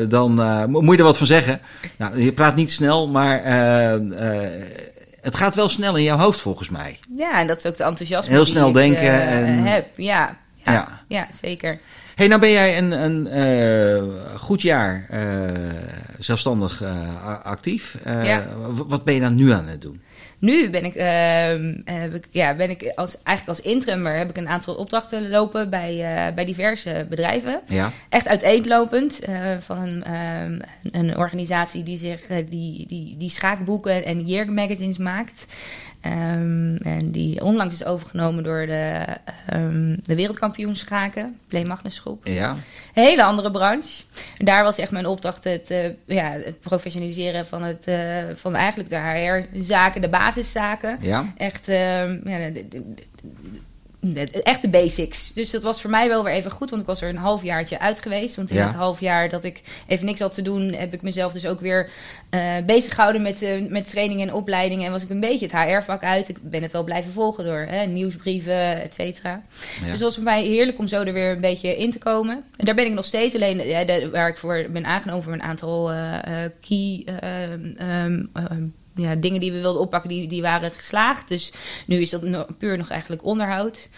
dan 0.09 0.33
mo- 0.69 0.81
moet 0.81 0.93
je 0.93 0.97
er 0.97 1.03
wat 1.03 1.17
van 1.17 1.27
zeggen. 1.27 1.61
Nou, 1.97 2.21
je 2.21 2.33
praat 2.33 2.55
niet 2.55 2.71
snel, 2.71 3.07
maar 3.07 3.43
het 5.21 5.35
gaat 5.35 5.55
wel 5.55 5.69
snel 5.69 5.95
in 5.97 6.03
jouw 6.03 6.17
hoofd 6.17 6.41
volgens 6.41 6.69
mij. 6.69 6.99
Ja, 7.17 7.39
en 7.39 7.47
dat 7.47 7.57
is 7.57 7.65
ook 7.65 7.77
de 7.77 7.83
enthousiasme 7.83 8.31
Heel 8.33 8.43
die 8.43 8.53
snel 8.53 8.67
ik, 8.67 8.73
denken 8.73 9.01
eh, 9.01 9.37
en- 9.37 9.63
heb. 9.65 9.87
Ja, 9.97 10.37
ja, 10.55 10.71
Ja. 10.71 11.01
ja. 11.07 11.27
zeker. 11.41 11.79
hey, 12.15 12.27
nou 12.27 12.39
ben 12.41 12.51
jij 12.51 12.77
een, 12.77 12.91
een 12.91 13.27
eh, 13.27 14.03
goed 14.39 14.61
jaar 14.61 15.05
eh, 15.09 15.19
zelfstandig 16.19 16.83
actief. 17.43 17.97
Ja. 18.05 18.45
Wat 18.87 19.03
ben 19.03 19.13
je 19.13 19.19
dan 19.19 19.35
nu 19.35 19.51
aan 19.51 19.67
het 19.67 19.81
doen? 19.81 20.01
Nu 20.41 20.69
ben 20.69 20.85
ik, 20.85 20.95
ehm, 20.95 21.75
heb 21.85 22.13
ik, 22.13 22.27
ja, 22.29 22.55
ben 22.55 22.69
ik 22.69 22.91
als, 22.95 23.15
eigenlijk 23.23 23.57
als 23.57 23.67
interimmer 23.67 24.15
heb 24.15 24.29
ik 24.29 24.37
een 24.37 24.47
aantal 24.47 24.75
opdrachten 24.75 25.29
lopen 25.29 25.69
bij, 25.69 25.91
eh, 25.91 26.33
bij 26.33 26.45
diverse 26.45 27.05
bedrijven. 27.09 27.61
Ja, 27.67 27.91
Echt 28.09 28.27
uiteenlopend 28.27 29.19
eh, 29.19 29.35
van 29.59 29.77
een, 29.77 30.03
ehm, 30.03 30.59
een 30.91 31.17
organisatie 31.17 31.83
die, 31.83 31.97
zich, 31.97 32.21
die, 32.27 32.87
die, 32.87 33.17
die 33.17 33.29
schaakboeken 33.29 34.05
en 34.05 34.27
year 34.27 34.51
magazines 34.53 34.97
maakt. 34.97 35.45
Ehm, 36.01 36.75
en 36.75 37.11
die 37.11 37.43
onlangs 37.43 37.73
is 37.75 37.85
overgenomen 37.85 38.43
door 38.43 38.65
de, 38.65 39.05
ehm 39.47 39.95
de 40.01 40.15
wereldkampioen 40.15 40.75
schaken, 40.75 41.39
Play 41.47 41.63
Magnus 41.63 41.99
Groep. 41.99 42.25
ja. 42.27 42.55
Hele 42.93 43.23
andere 43.23 43.51
branche. 43.51 44.03
En 44.37 44.45
daar 44.45 44.63
was 44.63 44.77
echt 44.77 44.91
mijn 44.91 45.05
opdracht 45.05 45.43
het, 45.43 45.69
eh, 45.71 45.89
ja, 46.05 46.31
het 46.31 46.59
professionaliseren 46.61 47.45
van, 47.45 47.63
het, 47.63 47.85
eh, 47.87 48.23
van 48.35 48.55
eigenlijk 48.55 48.89
de 48.89 48.95
HR-zaken, 48.97 50.01
de 50.01 50.09
basiszaken. 50.09 50.97
ja. 51.01 51.33
Echt, 51.37 51.67
ehm, 51.67 52.17
ja, 52.29 52.37
de, 52.37 52.51
de- 52.53 52.67
de- 52.69 52.93
de- 52.95 53.03
echt 54.43 54.61
de 54.61 54.69
basics. 54.69 55.33
Dus 55.33 55.49
dat 55.49 55.61
was 55.61 55.81
voor 55.81 55.89
mij 55.89 56.07
wel 56.07 56.23
weer 56.23 56.33
even 56.33 56.51
goed, 56.51 56.69
want 56.69 56.81
ik 56.81 56.87
was 56.87 57.01
er 57.01 57.09
een 57.09 57.17
halfjaartje 57.17 57.79
uit 57.79 57.99
geweest. 57.99 58.35
Want 58.35 58.49
in 58.49 58.55
Ja. 58.55 58.65
het 58.67 58.75
half 58.75 58.99
jaar 58.99 59.29
dat 59.29 59.43
ik 59.43 59.61
even 59.87 60.05
niks 60.05 60.19
had 60.19 60.33
te 60.33 60.41
doen, 60.41 60.73
heb 60.73 60.93
ik 60.93 61.01
mezelf 61.01 61.33
dus 61.33 61.45
ook 61.47 61.59
weer 61.59 61.89
eh 62.29 62.55
bezig 62.65 62.93
gehouden 62.95 63.21
met, 63.21 63.41
eh, 63.41 63.61
met 63.69 63.89
trainingen 63.89 64.27
en 64.27 64.33
opleidingen. 64.33 64.85
En 64.85 64.91
was 64.91 65.03
ik 65.03 65.09
een 65.09 65.19
beetje 65.19 65.45
het 65.45 65.55
HR-vak 65.55 66.03
uit. 66.03 66.29
Ik 66.29 66.37
ben 66.41 66.61
het 66.61 66.71
wel 66.71 66.83
blijven 66.83 67.11
volgen 67.11 67.43
door 67.45 67.65
hè, 67.69 67.85
nieuwsbrieven, 67.85 68.81
et 68.81 68.93
cetera. 68.93 69.29
Ja. 69.29 69.81
Dus 69.81 69.89
het 69.91 69.99
was 69.99 70.15
voor 70.15 70.23
mij 70.23 70.43
heerlijk 70.43 70.77
om 70.79 70.87
zo 70.87 71.03
er 71.03 71.13
weer 71.13 71.31
een 71.31 71.41
beetje 71.41 71.77
in 71.77 71.91
te 71.91 71.99
komen. 71.99 72.43
En 72.57 72.65
daar 72.65 72.75
ben 72.75 72.85
ik 72.85 72.93
nog 72.93 73.05
steeds. 73.05 73.35
Alleen 73.35 73.67
ja, 73.67 73.83
de- 73.83 74.09
waar 74.09 74.29
ik 74.29 74.37
voor 74.37 74.65
ben 74.71 74.85
aangenomen 74.85 75.23
voor 75.23 75.33
een 75.33 75.43
aantal 75.43 75.91
eh, 75.91 76.13
key 76.67 77.03
ehm, 77.05 78.23
ja, 78.95 79.15
dingen 79.15 79.39
die 79.39 79.51
we 79.51 79.61
wilden 79.61 79.81
oppakken, 79.81 80.09
die, 80.09 80.27
die 80.27 80.41
waren 80.41 80.71
geslaagd. 80.71 81.27
Dus 81.27 81.51
nu 81.85 82.01
is 82.01 82.09
dat 82.09 82.57
puur 82.57 82.77
nog 82.77 82.89
eigenlijk 82.89 83.25
onderhoud. 83.25 83.89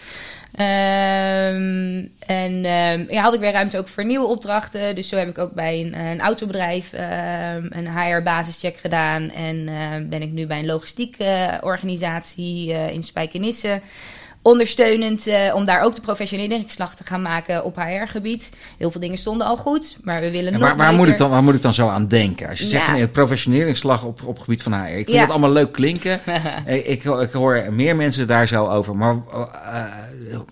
Ehm, 0.54 2.06
en 2.18 2.64
ehm, 2.64 3.04
ja, 3.08 3.22
had 3.22 3.34
ik 3.34 3.40
weer 3.40 3.52
ruimte 3.52 3.78
ook 3.78 3.88
voor 3.88 4.04
nieuwe 4.04 4.26
opdrachten. 4.26 4.94
Dus 4.94 5.08
zo 5.08 5.16
heb 5.16 5.28
ik 5.28 5.38
ook 5.38 5.52
bij 5.52 5.80
een, 5.80 5.98
een 5.98 6.20
autobedrijf 6.20 6.92
ehm, 6.92 7.66
een 7.70 7.98
HR-basischeck 7.98 8.76
gedaan. 8.76 9.30
En 9.30 9.64
ben 10.08 10.22
ik 10.22 10.32
nu 10.32 10.46
bij 10.46 10.58
een 10.58 10.66
logistiek 10.66 11.16
eh, 11.18 11.58
organisatie 11.60 12.72
eh, 12.72 12.92
in 12.92 13.02
Spijkenisse 13.02 13.80
ondersteunend 14.44 15.26
eh, 15.26 15.54
om 15.54 15.64
daar 15.64 15.82
ook 15.82 15.94
de 15.94 16.00
professionaliseringsslag 16.00 16.96
te 16.96 17.04
gaan 17.04 17.22
maken 17.22 17.64
op 17.64 17.76
HR-gebied. 17.76 18.52
Heel 18.78 18.90
veel 18.90 19.00
dingen 19.00 19.18
stonden 19.18 19.46
al 19.46 19.56
goed, 19.56 19.96
maar 20.02 20.20
we 20.20 20.30
willen 20.30 20.52
En 20.52 20.58
nog 20.58 20.68
waar, 20.68 20.76
beter. 20.76 20.94
moet 20.94 21.08
ik 21.08 21.18
dan, 21.18 21.30
waar 21.30 21.42
moet 21.42 21.54
ik 21.54 21.62
dan 21.62 21.74
zo 21.74 21.88
aan 21.88 22.06
denken? 22.08 22.48
Als 22.48 22.58
je 22.58 22.68
zegt 22.68 22.84
van, 22.84 22.94
eh, 22.94 23.06
professioneringsslag 23.12 24.04
op, 24.04 24.22
op 24.24 24.38
gebied 24.38 24.62
van 24.62 24.72
HR. 24.72 24.86
Ik 24.88 24.94
vind 24.94 25.08
Ja. 25.10 25.20
dat 25.20 25.30
allemaal 25.30 25.50
leuk 25.52 25.72
klinken. 25.72 26.20
ik, 26.66 26.84
ik, 26.84 27.04
ik 27.04 27.32
hoor 27.32 27.64
meer 27.72 27.96
mensen 27.96 28.26
daar 28.26 28.48
zo 28.48 28.66
over. 28.68 28.96
Maar 28.96 29.16
eh, 29.64 29.84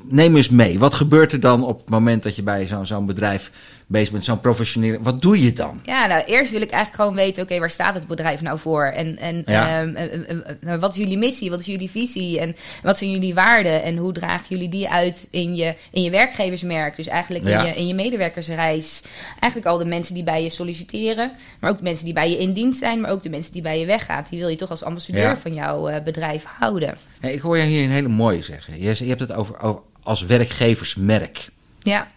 neem 0.09 0.37
eens 0.37 0.49
mee. 0.49 0.78
Wat 0.78 0.95
gebeurt 0.95 1.33
er 1.33 1.40
dan 1.40 1.64
op 1.64 1.78
het 1.81 1.88
moment 1.88 2.23
dat 2.23 2.37
je 2.37 2.43
bij 2.43 2.67
zo'n 2.67 2.87
zo'n 2.87 3.07
bedrijf 3.07 3.50
bezig 3.93 4.13
bent? 4.13 4.25
Zo'n 4.25 4.41
professioneel... 4.41 4.99
Wat 5.03 5.23
doe 5.23 5.43
je 5.45 5.53
dan? 5.53 5.81
Ja, 5.85 6.07
nou 6.07 6.23
eerst 6.25 6.53
wil 6.53 6.61
ik 6.63 6.71
eigenlijk 6.71 7.03
gewoon 7.03 7.25
weten, 7.25 7.43
oké, 7.43 7.59
waar 7.59 7.71
staat 7.71 7.95
het 7.95 8.07
bedrijf 8.07 8.41
nou 8.41 8.59
voor? 8.59 8.85
En, 8.85 9.19
en 9.19 9.43
Ja. 9.47 9.81
ehm, 9.81 9.95
eh, 9.97 10.13
eh, 10.31 10.39
eh, 10.73 10.81
wat 10.81 10.91
is 10.91 10.97
jullie 10.97 11.19
missie? 11.19 11.51
Wat 11.51 11.61
is 11.61 11.67
jullie 11.67 11.91
visie? 11.91 12.41
En 12.41 12.57
wat 12.83 12.99
zijn 12.99 13.11
jullie 13.11 13.35
waarden? 13.35 13.83
En 13.83 13.97
hoe 13.97 14.13
dragen 14.13 14.47
jullie 14.49 14.69
die 14.69 14.89
uit 14.91 15.27
in 15.31 15.55
je, 15.57 15.75
in 15.91 16.03
je 16.03 16.11
werkgeversmerk? 16.11 16.97
Dus 16.97 17.07
eigenlijk 17.07 17.45
Ja. 17.47 17.61
in, 17.61 17.67
je, 17.67 17.75
in 17.75 17.87
je 17.87 17.95
medewerkersreis. 17.95 19.03
Eigenlijk 19.41 19.67
al 19.73 19.79
de 19.79 19.85
mensen 19.85 20.15
die 20.15 20.25
bij 20.25 20.43
je 20.43 20.51
solliciteren, 20.51 21.33
maar 21.61 21.71
ook 21.71 21.77
de 21.77 21.83
mensen 21.83 22.05
die 22.05 22.15
bij 22.15 22.31
je 22.31 22.39
in 22.39 22.53
dienst 22.53 22.79
zijn, 22.79 23.01
maar 23.01 23.11
ook 23.11 23.23
de 23.23 23.31
mensen 23.31 23.53
die 23.53 23.63
bij 23.63 23.81
je 23.81 23.87
weggaan. 23.87 24.25
Die 24.31 24.39
wil 24.39 24.49
je 24.49 24.57
toch 24.57 24.71
als 24.71 24.83
ambassadeur 24.85 25.23
Ja. 25.23 25.37
van 25.37 25.55
jouw 25.55 26.03
bedrijf 26.03 26.45
houden. 26.59 26.95
Hey, 27.21 27.33
ik 27.33 27.41
hoor 27.41 27.57
je 27.59 27.63
hier 27.65 27.85
een 27.85 27.91
hele 27.91 28.09
mooie 28.09 28.43
zeggen. 28.43 28.81
Je, 28.81 28.95
je 28.99 29.09
hebt 29.09 29.21
het 29.21 29.33
over, 29.33 29.61
over 29.61 29.83
als 30.03 30.23
werkgeversmerk. 30.27 31.49
Ja, 31.83 32.11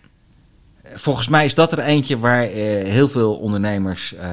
Volgens 0.93 1.27
mij 1.27 1.45
is 1.45 1.53
dat 1.53 1.71
er 1.71 1.79
eentje 1.79 2.17
waar 2.19 2.43
eh, 2.43 2.51
heel 2.91 3.09
veel 3.09 3.35
ondernemers 3.35 4.13
eh, 4.15 4.29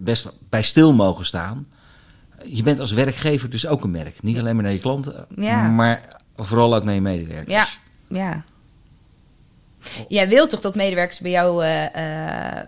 best 0.00 0.32
bij 0.48 0.62
stil 0.62 0.92
mogen 0.94 1.24
staan. 1.24 1.66
Je 2.44 2.62
bent 2.62 2.80
als 2.80 2.92
werkgever 2.92 3.50
dus 3.50 3.66
ook 3.66 3.84
een 3.84 3.90
merk. 3.90 4.22
Niet 4.22 4.38
alleen 4.38 4.54
maar 4.54 4.64
naar 4.64 4.72
je 4.72 4.80
klanten, 4.80 5.26
Ja. 5.36 5.68
maar 5.68 6.00
vooral 6.36 6.74
ook 6.74 6.84
naar 6.84 6.94
je 6.94 7.00
medewerkers. 7.00 7.78
Ja. 8.08 8.18
Ja. 8.18 8.42
Jij 10.08 10.28
wilt 10.28 10.50
toch 10.50 10.60
dat 10.60 10.74
medewerkers 10.74 11.18
bij 11.18 11.30
jou 11.30 11.64
eh, 11.64 11.84
eh, 11.84 11.90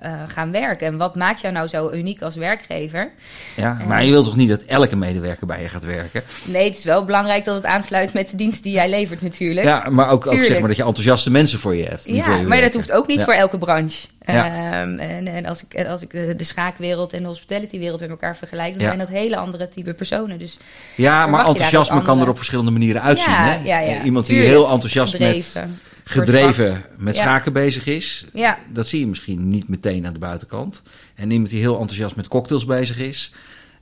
eh, 0.01 0.13
gaan 0.27 0.51
werken? 0.51 0.87
En 0.87 0.97
wat 0.97 1.15
maakt 1.15 1.41
jou 1.41 1.55
nou 1.55 1.67
zo 1.67 1.91
uniek 1.91 2.23
als 2.23 2.37
werkgever? 2.37 3.11
Ja, 3.57 3.79
maar 3.87 4.05
je 4.05 4.11
wilt 4.11 4.25
toch 4.25 4.37
niet 4.37 4.49
dat 4.49 4.63
elke 4.63 4.97
medewerker 4.97 5.47
bij 5.47 5.63
je 5.63 5.69
gaat 5.69 5.85
werken? 5.85 6.23
Nee, 6.45 6.69
het 6.69 6.79
is 6.79 6.85
wel 6.85 7.05
belangrijk 7.05 7.45
dat 7.45 7.55
het 7.55 7.65
aansluit 7.65 8.13
met 8.13 8.31
de 8.31 8.37
dienst 8.37 8.63
die 8.63 8.73
jij 8.73 8.91
levert 8.91 9.23
natuurlijk. 9.23 9.67
Ja, 9.67 9.87
maar 9.91 10.09
ook, 10.11 10.27
ook 10.27 10.45
zeg 10.45 10.59
maar 10.59 10.69
dat 10.69 10.77
je 10.77 10.85
enthousiaste 10.85 11.31
mensen 11.31 11.59
voor 11.59 11.77
je 11.77 11.85
hebt. 11.85 12.05
Ja, 12.05 12.23
voor 12.23 12.35
je 12.35 12.47
maar 12.47 12.61
dat 12.61 12.75
hoeft 12.75 12.93
ook 12.93 13.07
niet 13.07 13.19
Ja. 13.19 13.25
voor 13.25 13.35
elke 13.35 13.59
branche. 13.59 14.07
Ja. 14.27 14.47
Ehm, 14.47 14.99
en, 14.99 15.29
en 15.29 15.47
als 15.47 15.65
ik, 15.65 15.87
als 15.87 16.03
ik 16.03 16.11
de, 16.11 16.35
de 16.37 16.45
schaakwereld 16.45 17.13
en 17.13 17.23
de 17.23 17.29
hospitalitywereld 17.29 18.01
met 18.01 18.11
elkaar 18.11 18.37
vergelijk, 18.37 18.71
dan 18.71 18.81
Ja. 18.81 18.87
zijn 18.87 18.99
dat 18.99 19.09
hele 19.09 19.37
andere 19.37 19.69
type 19.69 19.95
personen. 19.95 20.39
Dus 20.39 20.59
Ja, 20.95 21.27
maar 21.27 21.47
enthousiasme 21.47 22.03
kan 22.03 22.21
er 22.21 22.29
op 22.29 22.37
verschillende 22.37 22.71
manieren 22.71 23.03
uitzien. 23.03 23.33
Ja, 23.33 23.45
hè? 23.45 23.61
ja, 23.65 23.79
ja, 23.79 24.03
Iemand 24.03 24.27
die 24.27 24.41
heel 24.41 24.71
enthousiast 24.71 25.19
met 25.19 25.63
gedreven. 26.05 26.85
met 26.97 27.17
Ja. 27.17 27.23
schaken 27.23 27.53
bezig 27.53 27.87
is. 27.87 28.27
Ja. 28.33 28.59
Dat 28.73 28.87
zie 28.87 29.01
je 29.01 29.07
misschien 29.07 29.49
niet 29.49 29.69
meteen 29.69 30.07
aan 30.07 30.13
de 30.13 30.19
buitenkant. 30.19 30.83
En 31.15 31.31
iemand 31.31 31.51
die 31.51 31.61
heel 31.61 31.79
enthousiast 31.79 32.17
met 32.17 32.29
cocktails 32.29 32.65
bezig 32.65 32.99
is, 32.99 33.33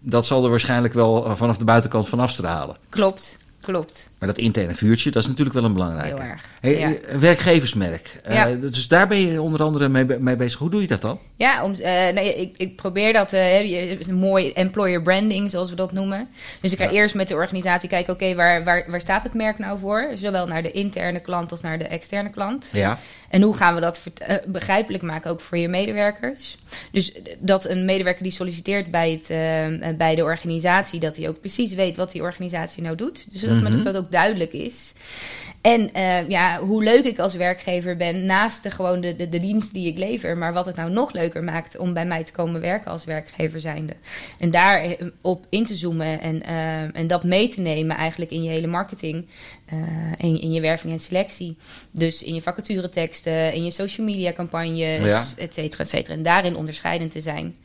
dat 0.00 0.27
zal 0.27 0.45
er 0.45 0.50
waarschijnlijk 0.50 0.95
wel 0.95 1.27
eh, 1.27 1.37
vanaf 1.37 1.57
de 1.57 1.65
buitenkant 1.65 2.09
van 2.09 2.21
afstralen. 2.21 2.77
Klopt. 2.89 3.37
Klopt. 3.61 4.11
Maar 4.19 4.29
dat 4.29 4.38
interne 4.38 4.75
vuurtje, 4.75 5.11
dat 5.11 5.23
is 5.23 5.29
natuurlijk 5.29 5.57
wel 5.57 5.64
een 5.64 5.73
belangrijke. 5.73 6.09
Heel 6.09 6.21
erg. 6.31 6.45
Hey, 6.61 6.79
ja. 6.79 6.93
eh, 6.95 7.17
Werkgeversmerk. 7.17 8.21
Dus 8.61 8.88
daar 8.88 9.09
ben 9.09 9.19
je 9.19 9.43
onder 9.43 9.62
andere 9.62 9.88
mee, 9.88 10.05
mee 10.05 10.37
bezig. 10.37 10.59
Hoe 10.59 10.71
doe 10.71 10.81
je 10.81 10.87
dat 10.87 11.00
dan? 11.00 11.19
Ja, 11.37 11.64
om, 11.64 11.73
eh, 11.75 11.93
nee, 12.12 12.35
ik, 12.40 12.55
ik 12.57 12.76
probeer 12.76 13.12
dat, 13.12 13.33
een 13.33 14.14
mooi 14.14 14.50
employer 14.50 15.02
branding, 15.02 15.50
zoals 15.50 15.71
we 15.71 15.76
dat 15.76 15.93
noemen. 15.93 16.29
Dus 16.61 16.73
ik 16.73 16.79
ga 16.79 16.85
Ja. 16.85 16.90
eerst 16.90 17.14
met 17.14 17.29
de 17.29 17.35
organisatie 17.35 17.88
kijken, 17.88 18.12
oké, 18.14 18.35
waar, 18.35 18.64
waar, 18.64 18.85
waar 18.88 19.00
staat 19.00 19.23
het 19.23 19.35
merk 19.35 19.59
nou 19.59 19.79
voor? 19.79 20.09
Zowel 20.14 20.47
naar 20.47 20.62
de 20.62 20.71
interne 20.73 21.21
klant 21.21 21.50
als 21.50 21.61
naar 21.61 21.79
de 21.79 21.85
externe 21.87 22.31
klant. 22.31 22.67
Ja. 22.73 22.99
En 23.30 23.42
hoe 23.42 23.56
gaan 23.56 23.75
we 23.75 23.80
dat 23.80 24.00
eh, 24.18 24.37
begrijpelijk 24.46 25.02
maken, 25.02 25.30
ook 25.30 25.40
voor 25.40 25.58
je 25.58 25.68
medewerkers? 25.68 26.58
Dus 26.92 27.12
dat 27.38 27.68
een 27.68 27.84
medewerker 27.84 28.22
die 28.22 28.32
solliciteert 28.32 28.90
bij, 28.90 29.10
het, 29.10 29.30
eh, 29.30 29.88
eh, 29.88 29.96
bij 29.96 30.14
de 30.14 30.22
organisatie, 30.22 31.00
dat 31.00 31.16
hij 31.16 31.28
ook 31.28 31.40
precies 31.40 31.75
weet 31.75 31.96
wat 31.96 32.12
die 32.12 32.22
organisatie 32.22 32.82
nou 32.82 32.96
doet. 32.96 33.32
Dus 33.32 33.40
dat, 33.40 33.50
Mhm. 33.50 33.72
dat 33.72 33.84
dat 33.84 33.96
ook 33.96 34.10
duidelijk 34.10 34.52
is. 34.52 34.92
En 35.61 35.93
eh, 35.93 36.29
ja, 36.29 36.59
hoe 36.61 36.83
leuk 36.83 37.05
ik 37.05 37.19
als 37.19 37.35
werkgever 37.35 37.97
ben, 37.97 38.26
naast 38.26 38.62
de, 38.62 38.71
gewoon 38.71 39.00
de, 39.00 39.17
de, 39.17 39.29
de 39.29 39.38
dienst 39.38 39.73
die 39.73 39.87
ik 39.87 39.99
lever, 39.99 40.37
maar 40.37 40.52
wat 40.52 40.67
het 40.67 40.76
nou 40.76 40.90
nog 40.90 41.12
leuker 41.12 41.45
maakt 41.45 41.79
om 41.79 41.93
bij 41.93 42.07
mij 42.07 42.25
te 42.25 42.33
komen 42.33 42.61
werken 42.61 42.90
als 42.90 43.05
werkgever 43.05 43.61
zijnde. 43.61 43.93
En 44.38 44.50
daar 44.50 44.81
eh, 44.81 45.07
op 45.21 45.47
in 45.49 45.67
te 45.67 45.75
zoomen 45.75 46.21
en, 46.21 46.43
eh, 46.43 46.97
en 46.97 47.07
dat 47.07 47.25
mee 47.25 47.49
te 47.49 47.61
nemen 47.61 47.97
eigenlijk 47.97 48.31
in 48.31 48.43
je 48.43 48.50
hele 48.50 48.67
marketing, 48.67 49.26
eh, 49.67 49.79
in, 50.19 50.40
in 50.40 50.52
je 50.52 50.61
werving 50.61 50.93
en 50.93 51.00
selectie. 51.00 51.57
Dus 51.90 52.23
in 52.23 52.35
je 52.35 52.43
vacatureteksten, 52.43 53.52
in 53.52 53.64
je 53.64 53.71
social 53.71 54.07
media 54.07 54.33
campagnes, 54.33 55.05
Ja. 55.05 55.25
et 55.37 55.55
cetera, 55.55 55.83
et 55.85 55.90
cetera. 55.90 56.14
En 56.14 56.23
daarin 56.23 56.57
onderscheidend 56.57 57.12
te 57.12 57.21
zijn. 57.21 57.57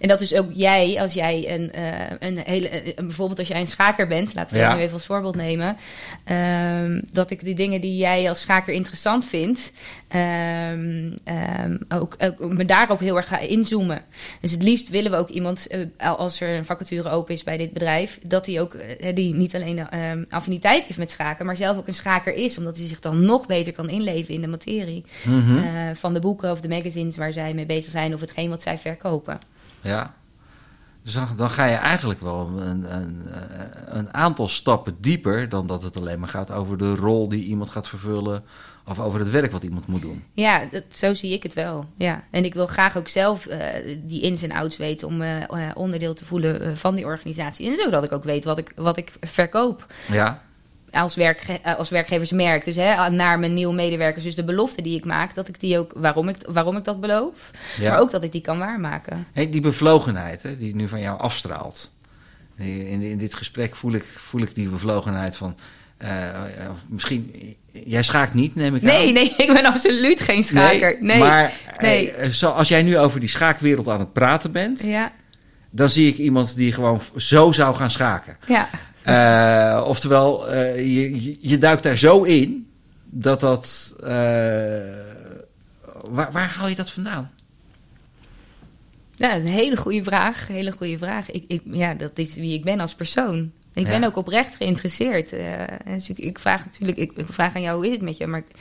En 0.00 0.08
dat 0.08 0.18
dus 0.18 0.34
ook 0.34 0.50
jij, 0.52 1.00
als 1.00 1.12
jij 1.12 1.54
een, 1.54 1.70
een 2.18 2.38
hele, 2.44 2.94
bijvoorbeeld 2.96 3.38
als 3.38 3.48
jij 3.48 3.60
een 3.60 3.66
schaker 3.66 4.06
bent, 4.06 4.34
laten 4.34 4.54
we 4.56 4.62
Ja. 4.62 4.68
dat 4.68 4.76
nu 4.76 4.82
even 4.82 4.94
als 4.94 5.06
voorbeeld 5.06 5.36
nemen, 5.36 5.76
ehm, 6.24 7.00
dat 7.10 7.30
ik 7.30 7.40
die 7.44 7.54
dingen 7.54 7.80
die 7.80 7.96
jij 7.96 8.28
als 8.28 8.40
schaker 8.40 8.74
interessant 8.74 9.26
vindt, 9.26 9.72
ehm, 10.08 11.12
ehm, 11.24 11.76
ook, 11.88 12.16
ook 12.18 12.52
me 12.52 12.64
daarop 12.64 12.98
heel 12.98 13.16
erg 13.16 13.28
ga 13.28 13.38
inzoomen. 13.38 14.02
Dus 14.40 14.50
het 14.50 14.62
liefst 14.62 14.88
willen 14.88 15.10
we 15.10 15.16
ook 15.16 15.28
iemand, 15.28 15.66
eh, 15.66 16.10
als 16.18 16.40
er 16.40 16.56
een 16.56 16.64
vacature 16.64 17.10
open 17.10 17.34
is 17.34 17.42
bij 17.42 17.56
dit 17.56 17.72
bedrijf, 17.72 18.18
dat 18.26 18.46
hij 18.46 18.60
ook 18.60 18.74
eh, 18.74 19.14
die 19.14 19.34
niet 19.34 19.54
alleen 19.54 19.88
ehm, 19.88 20.24
affiniteit 20.28 20.84
heeft 20.84 20.98
met 20.98 21.10
schaken, 21.10 21.46
maar 21.46 21.56
zelf 21.56 21.76
ook 21.76 21.86
een 21.86 21.94
schaker 21.94 22.34
is, 22.34 22.58
omdat 22.58 22.76
hij 22.76 22.86
zich 22.86 23.00
dan 23.00 23.24
nog 23.24 23.46
beter 23.46 23.72
kan 23.72 23.88
inleven 23.88 24.34
in 24.34 24.40
de 24.40 24.46
materie 24.46 25.04
Mhm. 25.24 25.56
eh, 25.56 25.64
van 25.94 26.12
de 26.12 26.20
boeken 26.20 26.50
of 26.50 26.60
de 26.60 26.68
magazines 26.68 27.16
waar 27.16 27.32
zij 27.32 27.54
mee 27.54 27.66
bezig 27.66 27.90
zijn 27.90 28.14
of 28.14 28.20
hetgeen 28.20 28.48
wat 28.50 28.62
zij 28.62 28.78
verkopen. 28.78 29.38
Ja. 29.80 30.14
Dus 31.02 31.12
dan, 31.12 31.28
dan 31.36 31.50
ga 31.50 31.66
je 31.66 31.74
eigenlijk 31.74 32.20
wel 32.20 32.48
een, 32.56 32.96
een, 32.96 33.26
een 33.86 34.14
aantal 34.14 34.48
stappen 34.48 34.96
dieper 35.00 35.48
dan 35.48 35.66
dat 35.66 35.82
het 35.82 35.96
alleen 35.96 36.20
maar 36.20 36.28
gaat 36.28 36.50
over 36.50 36.78
de 36.78 36.94
rol 36.94 37.28
die 37.28 37.44
iemand 37.44 37.70
gaat 37.70 37.88
vervullen 37.88 38.44
of 38.86 39.00
over 39.00 39.18
het 39.18 39.30
werk 39.30 39.52
wat 39.52 39.62
iemand 39.62 39.86
moet 39.86 40.00
doen. 40.00 40.24
Ja, 40.34 40.64
dat, 40.70 40.84
zo 40.90 41.14
zie 41.14 41.32
ik 41.32 41.42
het 41.42 41.54
wel. 41.54 41.86
Ja. 41.96 42.24
En 42.30 42.44
ik 42.44 42.54
wil 42.54 42.66
graag 42.66 42.96
ook 42.96 43.08
zelf 43.08 43.46
eh, 43.46 43.98
die 44.04 44.20
ins 44.20 44.42
en 44.42 44.52
outs 44.52 44.76
weten 44.76 45.08
om 45.08 45.22
eh, 45.22 45.70
onderdeel 45.74 46.14
te 46.14 46.24
voelen 46.24 46.76
van 46.76 46.94
die 46.94 47.04
organisatie. 47.04 47.70
En 47.70 47.76
zodat 47.76 48.04
ik 48.04 48.12
ook 48.12 48.24
weet 48.24 48.44
wat 48.44 48.58
ik, 48.58 48.72
wat 48.76 48.96
ik 48.96 49.12
verkoop 49.20 49.86
Ja, 50.10 50.42
als, 50.92 51.14
werkge 51.14 51.60
eh, 51.62 51.76
als 51.78 51.88
werkgeversmerk. 51.90 52.64
Dus 52.64 52.76
hè, 52.76 53.10
naar 53.10 53.38
mijn 53.38 53.54
nieuwe 53.54 53.74
medewerkers. 53.74 54.24
Dus 54.24 54.34
de 54.34 54.44
belofte 54.44 54.82
die 54.82 54.96
ik 54.96 55.04
maak, 55.04 55.34
dat 55.34 55.48
ik 55.48 55.60
die 55.60 55.78
ook, 55.78 55.92
waarom 55.96 56.28
ik, 56.28 56.36
waarom 56.48 56.76
ik 56.76 56.84
dat 56.84 57.00
beloof. 57.00 57.50
ja. 57.78 57.90
Maar 57.90 58.00
ook 58.00 58.10
dat 58.10 58.22
ik 58.22 58.32
die 58.32 58.40
kan 58.40 58.58
waarmaken. 58.58 59.26
Hey, 59.32 59.50
die 59.50 59.60
bevlogenheid 59.60 60.42
hè, 60.42 60.56
die 60.58 60.74
nu 60.74 60.88
van 60.88 61.00
jou 61.00 61.18
afstraalt. 61.20 61.90
In, 62.56 63.02
in 63.02 63.18
dit 63.18 63.34
gesprek 63.34 63.76
voel 63.76 63.92
ik, 63.92 64.04
voel 64.16 64.40
ik 64.42 64.54
die 64.54 64.68
bevlogenheid 64.68 65.36
van. 65.36 65.56
eh, 65.98 66.28
misschien. 66.86 67.56
Jij 67.84 68.02
schaakt 68.02 68.34
niet, 68.34 68.54
neem 68.54 68.74
ik 68.74 68.80
aan. 68.80 68.86
Nee, 68.88 69.12
nee, 69.12 69.34
ik 69.36 69.52
ben 69.52 69.64
absoluut 69.64 70.20
geen 70.20 70.42
schaker. 70.42 70.96
Nee. 71.00 71.18
Maar 71.18 71.52
nee. 71.78 72.10
eh, 72.10 72.30
zoals 72.30 72.68
jij 72.68 72.82
nu 72.82 72.98
over 72.98 73.20
die 73.20 73.28
schaakwereld 73.28 73.88
aan 73.88 74.00
het 74.00 74.12
praten 74.12 74.52
bent, 74.52 74.82
Ja, 74.82 75.12
dan 75.70 75.90
zie 75.90 76.08
ik 76.08 76.16
iemand 76.18 76.56
die 76.56 76.72
gewoon 76.72 77.00
zo 77.16 77.52
zou 77.52 77.74
gaan 77.76 77.90
schaken. 77.90 78.36
ja. 78.46 78.68
Eh, 79.04 79.84
oftewel, 79.86 80.48
eh, 80.48 80.76
je, 80.76 81.36
je, 81.40 81.58
duikt 81.58 81.82
daar 81.82 81.96
zo 81.98 82.22
in 82.22 82.66
dat 83.04 83.40
dat. 83.40 83.94
eh, 84.02 84.08
waar, 86.10 86.32
waar 86.32 86.48
haal 86.56 86.68
je 86.68 86.74
dat 86.74 86.90
vandaan? 86.90 87.30
Ja, 89.14 89.28
dat 89.28 89.36
is 89.42 89.44
een 89.48 89.54
hele 89.56 89.76
goede 89.76 90.02
vraag. 90.02 90.48
Hele 90.48 90.72
goede 90.72 90.98
vraag. 90.98 91.30
Ik, 91.30 91.44
ik, 91.48 91.62
ja, 91.64 91.94
dat 91.94 92.18
is 92.18 92.34
wie 92.34 92.54
ik 92.54 92.64
ben 92.64 92.80
als 92.80 92.94
persoon. 92.94 93.50
Ik 93.74 93.84
Ja. 93.84 93.90
ben 93.90 94.04
ook 94.04 94.16
oprecht 94.16 94.54
geïnteresseerd. 94.56 95.32
en 95.32 95.68
dus 95.84 96.08
ik, 96.10 96.18
ik 96.18 96.38
vraag 96.38 96.64
natuurlijk, 96.64 96.98
ik, 96.98 97.12
ik 97.16 97.26
vraag 97.28 97.54
aan 97.54 97.62
jou 97.62 97.76
hoe 97.76 97.86
is 97.86 97.92
het 97.92 98.02
met 98.02 98.16
je, 98.16 98.26
maar 98.26 98.38
ik, 98.40 98.56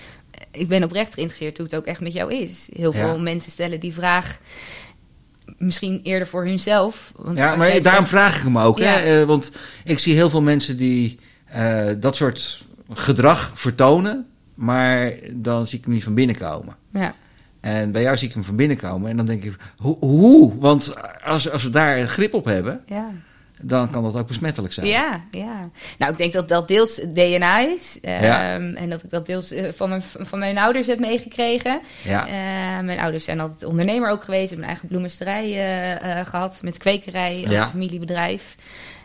ik 0.52 0.68
ben 0.68 0.84
oprecht 0.84 1.14
geïnteresseerd 1.14 1.58
hoe 1.58 1.66
het 1.66 1.76
ook 1.76 1.86
echt 1.86 2.02
met 2.02 2.14
jou 2.14 2.34
is. 2.34 2.70
Heel 2.76 2.94
Ja. 2.94 3.00
veel 3.00 3.20
mensen 3.20 3.52
stellen 3.52 3.80
die 3.80 3.94
vraag 3.94 4.40
misschien 5.58 6.00
eerder 6.04 6.28
voor 6.28 6.46
hunzelf. 6.46 7.12
Want 7.16 7.38
Ja, 7.38 7.56
maar 7.56 7.68
daarom 7.68 7.82
zegt- 7.82 8.08
vraag 8.08 8.38
ik 8.38 8.44
hem 8.44 8.58
ook. 8.58 8.78
Ja. 8.78 8.86
Hè? 8.86 9.22
Eh, 9.22 9.28
want 9.28 9.52
ik 9.84 10.00
zie 10.00 10.14
heel 10.16 10.30
veel 10.30 10.42
mensen 10.42 10.78
die 10.78 11.20
eh, 11.46 11.86
dat 12.00 12.16
soort 12.16 12.66
gedrag 12.94 13.52
vertonen, 13.56 14.26
maar 14.54 15.14
dan 15.32 15.68
zie 15.68 15.78
ik 15.78 15.84
hem 15.86 15.94
niet 15.94 16.04
van 16.04 16.14
binnen 16.14 16.38
komen. 16.38 16.76
Ja, 16.94 17.14
En 17.60 17.92
bij 17.92 18.02
jou 18.02 18.18
zie 18.18 18.28
ik 18.28 18.34
hem 18.34 18.44
van 18.44 18.56
binnen 18.56 18.78
komen 18.78 19.10
en 19.10 19.18
dan 19.18 19.26
denk 19.26 19.44
ik, 19.44 19.56
hoe? 19.78 19.98
hoe? 20.00 20.60
Want 20.60 20.94
als, 21.24 21.50
als 21.52 21.64
we 21.64 21.70
daar 21.70 22.08
grip 22.08 22.34
op 22.34 22.46
hebben, 22.46 22.82
ja. 22.86 23.10
Dan 23.64 23.90
kan 23.92 24.04
dat 24.04 24.16
ook 24.16 24.28
besmettelijk 24.28 24.74
zijn. 24.74 24.88
Ja, 24.88 25.22
ja. 25.32 25.70
Nou, 25.98 26.12
ik 26.12 26.18
denk 26.18 26.34
dat 26.34 26.48
dat 26.50 26.68
deels 26.68 26.96
DNA 26.96 27.60
is. 27.60 28.00
ehm, 28.02 28.24
Ja. 28.24 28.54
En 28.60 28.90
dat 28.90 29.04
ik 29.04 29.10
dat 29.10 29.26
deels 29.26 29.52
eh, 29.52 29.72
van 29.74 29.90
mijn, 29.90 30.02
van 30.02 30.40
mijn 30.40 30.58
ouders 30.58 30.88
heb 30.88 31.00
meegekregen. 31.00 31.82
Ja. 32.04 32.26
Eh, 32.28 32.84
mijn 32.86 33.00
ouders 33.00 33.24
zijn 33.24 33.40
altijd 33.40 33.64
ondernemer 33.64 34.10
ook 34.10 34.24
geweest. 34.24 34.46
Hebben 34.50 34.64
een 34.64 34.70
eigen 34.72 34.88
bloemensterij 34.88 35.46
eh, 35.52 36.20
eh, 36.20 36.28
gehad. 36.28 36.60
Met 36.64 36.78
kwekerij 36.78 37.40
als 37.44 37.50
Ja. 37.54 37.66
familiebedrijf. 37.68 38.56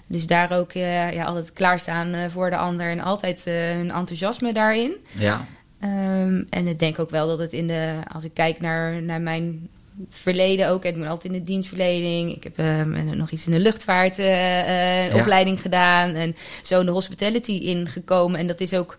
Dus 0.08 0.26
daar 0.26 0.52
ook 0.52 0.72
ja, 0.72 1.24
altijd 1.24 1.52
klaarstaan 1.52 2.30
voor 2.30 2.50
de 2.50 2.56
ander. 2.56 2.90
En 2.90 3.00
altijd 3.00 3.44
hun 3.44 3.90
enthousiasme 3.90 4.52
daarin. 4.52 4.92
ja. 5.12 5.46
Ehm, 5.80 6.42
en 6.50 6.66
ik 6.66 6.78
denk 6.78 6.98
ook 6.98 7.10
wel 7.10 7.26
dat 7.28 7.38
het 7.38 7.52
in 7.52 7.66
de... 7.66 7.92
Als 8.12 8.24
ik 8.24 8.34
kijk 8.34 8.60
naar, 8.60 9.02
naar 9.02 9.20
mijn 9.20 9.68
verleden 10.10 10.68
ook. 10.68 10.84
Ik 10.84 10.98
ben 10.98 11.06
altijd 11.08 11.32
in 11.32 11.38
de 11.38 11.44
dienstverlening. 11.44 12.36
Ik 12.36 12.42
heb 12.44 12.58
ehm, 12.58 13.16
nog 13.16 13.30
iets 13.30 13.46
in 13.46 13.52
de 13.52 13.58
luchtvaart 13.58 14.18
eh, 14.18 14.60
eh, 15.06 15.12
Ja. 15.14 15.20
opleiding 15.20 15.60
gedaan. 15.60 16.14
En 16.14 16.36
zo 16.62 16.80
in 16.80 16.86
de 16.86 16.92
hospitality 16.92 17.52
ingekomen. 17.52 18.40
En 18.40 18.46
dat 18.46 18.60
is 18.60 18.74
ook... 18.74 18.96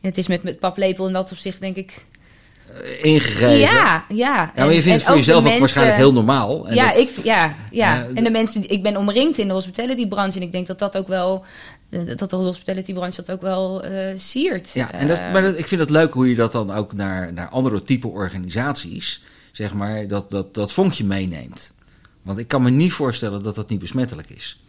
Het 0.00 0.18
is 0.18 0.26
met, 0.26 0.42
met 0.42 0.58
paplepel 0.58 1.06
in 1.06 1.12
dat 1.12 1.32
opzicht 1.32 1.60
denk 1.60 1.76
ik... 1.76 1.92
Eh, 2.82 3.04
Ingegeven. 3.04 3.58
Ja, 3.58 4.04
ja. 4.08 4.08
Ja, 4.08 4.52
maar 4.56 4.72
je 4.72 4.82
vindt 4.82 4.98
het 4.98 5.06
voor 5.06 5.16
jezelf 5.16 5.46
ook 5.52 5.58
waarschijnlijk 5.58 5.96
heel 5.96 6.12
normaal. 6.12 6.68
En 6.68 6.74
ja, 6.74 6.88
dat- 6.88 6.98
ik, 6.98 7.10
ja, 7.24 7.54
ja. 7.70 8.06
En 8.14 8.24
de 8.24 8.30
mensen, 8.30 8.60
die- 8.60 8.70
ik 8.70 8.82
ben 8.82 8.96
omringd 8.96 9.38
in 9.38 9.46
de 9.48 9.52
hospitality-branche. 9.54 10.36
En 10.38 10.44
ik 10.44 10.52
denk 10.52 10.66
dat 10.66 10.78
dat 10.78 10.96
ook 10.96 11.08
wel, 11.08 11.44
dat 12.16 12.30
de 12.30 12.36
hospitality-branche 12.36 13.16
dat 13.24 13.30
ook 13.30 13.40
wel 13.42 13.82
eh 13.82 13.90
siert. 14.16 14.70
Ja, 14.74 14.92
en 14.92 15.08
dat, 15.08 15.18
maar 15.32 15.42
dat, 15.42 15.58
ik 15.58 15.68
vind 15.68 15.80
het 15.80 15.90
leuk 15.90 16.12
hoe 16.12 16.28
je 16.28 16.34
dat 16.34 16.52
dan 16.52 16.70
ook 16.74 16.92
naar, 16.92 17.32
naar 17.32 17.48
andere 17.48 17.82
type 17.82 18.08
organisaties, 18.08 19.22
zeg 19.52 19.74
maar, 19.74 20.06
dat, 20.08 20.30
dat, 20.30 20.54
dat 20.54 20.72
vonkje 20.72 21.04
meeneemt. 21.04 21.72
Want 22.22 22.38
ik 22.38 22.48
kan 22.48 22.62
me 22.62 22.70
niet 22.70 22.92
voorstellen 22.92 23.42
dat 23.42 23.54
dat 23.54 23.68
niet 23.68 23.78
besmettelijk 23.78 24.30
is. 24.30 24.60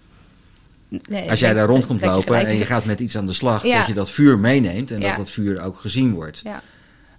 nee, 1.09 1.29
Als 1.29 1.39
jij 1.39 1.53
daar 1.53 1.67
rond 1.67 1.85
komt 1.85 1.99
je 1.99 2.05
lopen 2.05 2.45
en 2.45 2.57
je 2.57 2.65
gaat 2.65 2.85
met 2.85 2.99
iets 2.99 3.17
aan 3.17 3.25
de 3.25 3.33
slag, 3.33 3.63
Ja. 3.63 3.77
dat 3.77 3.87
je 3.87 3.93
dat 3.93 4.09
vuur 4.11 4.39
meeneemt 4.39 4.91
en 4.91 4.99
Ja. 4.99 5.07
dat 5.07 5.17
dat 5.17 5.29
vuur 5.29 5.61
ook 5.61 5.79
gezien 5.79 6.13
wordt. 6.13 6.41
Ja. 6.43 6.61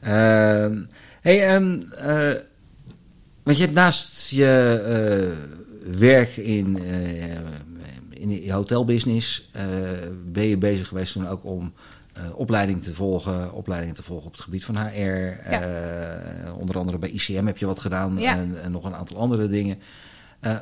Ehm, 0.00 0.82
hey, 1.20 1.48
ehm, 1.48 1.80
eh, 1.92 2.40
want 3.42 3.56
je 3.56 3.62
hebt 3.62 3.74
naast 3.74 4.30
je 4.30 4.82
eh, 4.86 5.98
werk 5.98 6.36
in, 6.36 6.78
eh, 6.84 7.34
in 8.10 8.42
je 8.42 8.52
hotelbusiness, 8.52 9.50
ben 10.26 10.44
je 10.44 10.56
bezig 10.56 10.88
geweest 10.88 11.12
toen 11.12 11.28
ook 11.28 11.44
om 11.44 11.72
eh, 12.14 12.38
opleiding 12.38 12.82
te 12.82 12.94
volgen, 12.94 13.52
opleidingen 13.52 13.94
te 13.94 14.02
volgen 14.02 14.26
op 14.26 14.32
het 14.32 14.40
gebied 14.40 14.64
van 14.64 14.76
HR. 14.76 15.00
eh, 15.00 16.56
onder 16.58 16.78
andere 16.78 16.98
bij 16.98 17.10
ICM 17.10 17.46
heb 17.46 17.58
je 17.58 17.66
wat 17.66 17.78
gedaan 17.80 18.18
Ja. 18.18 18.36
en, 18.36 18.62
en 18.62 18.72
nog 18.72 18.84
een 18.84 18.94
aantal 18.94 19.16
andere 19.16 19.48
dingen. 19.48 19.78
Eh, 20.40 20.56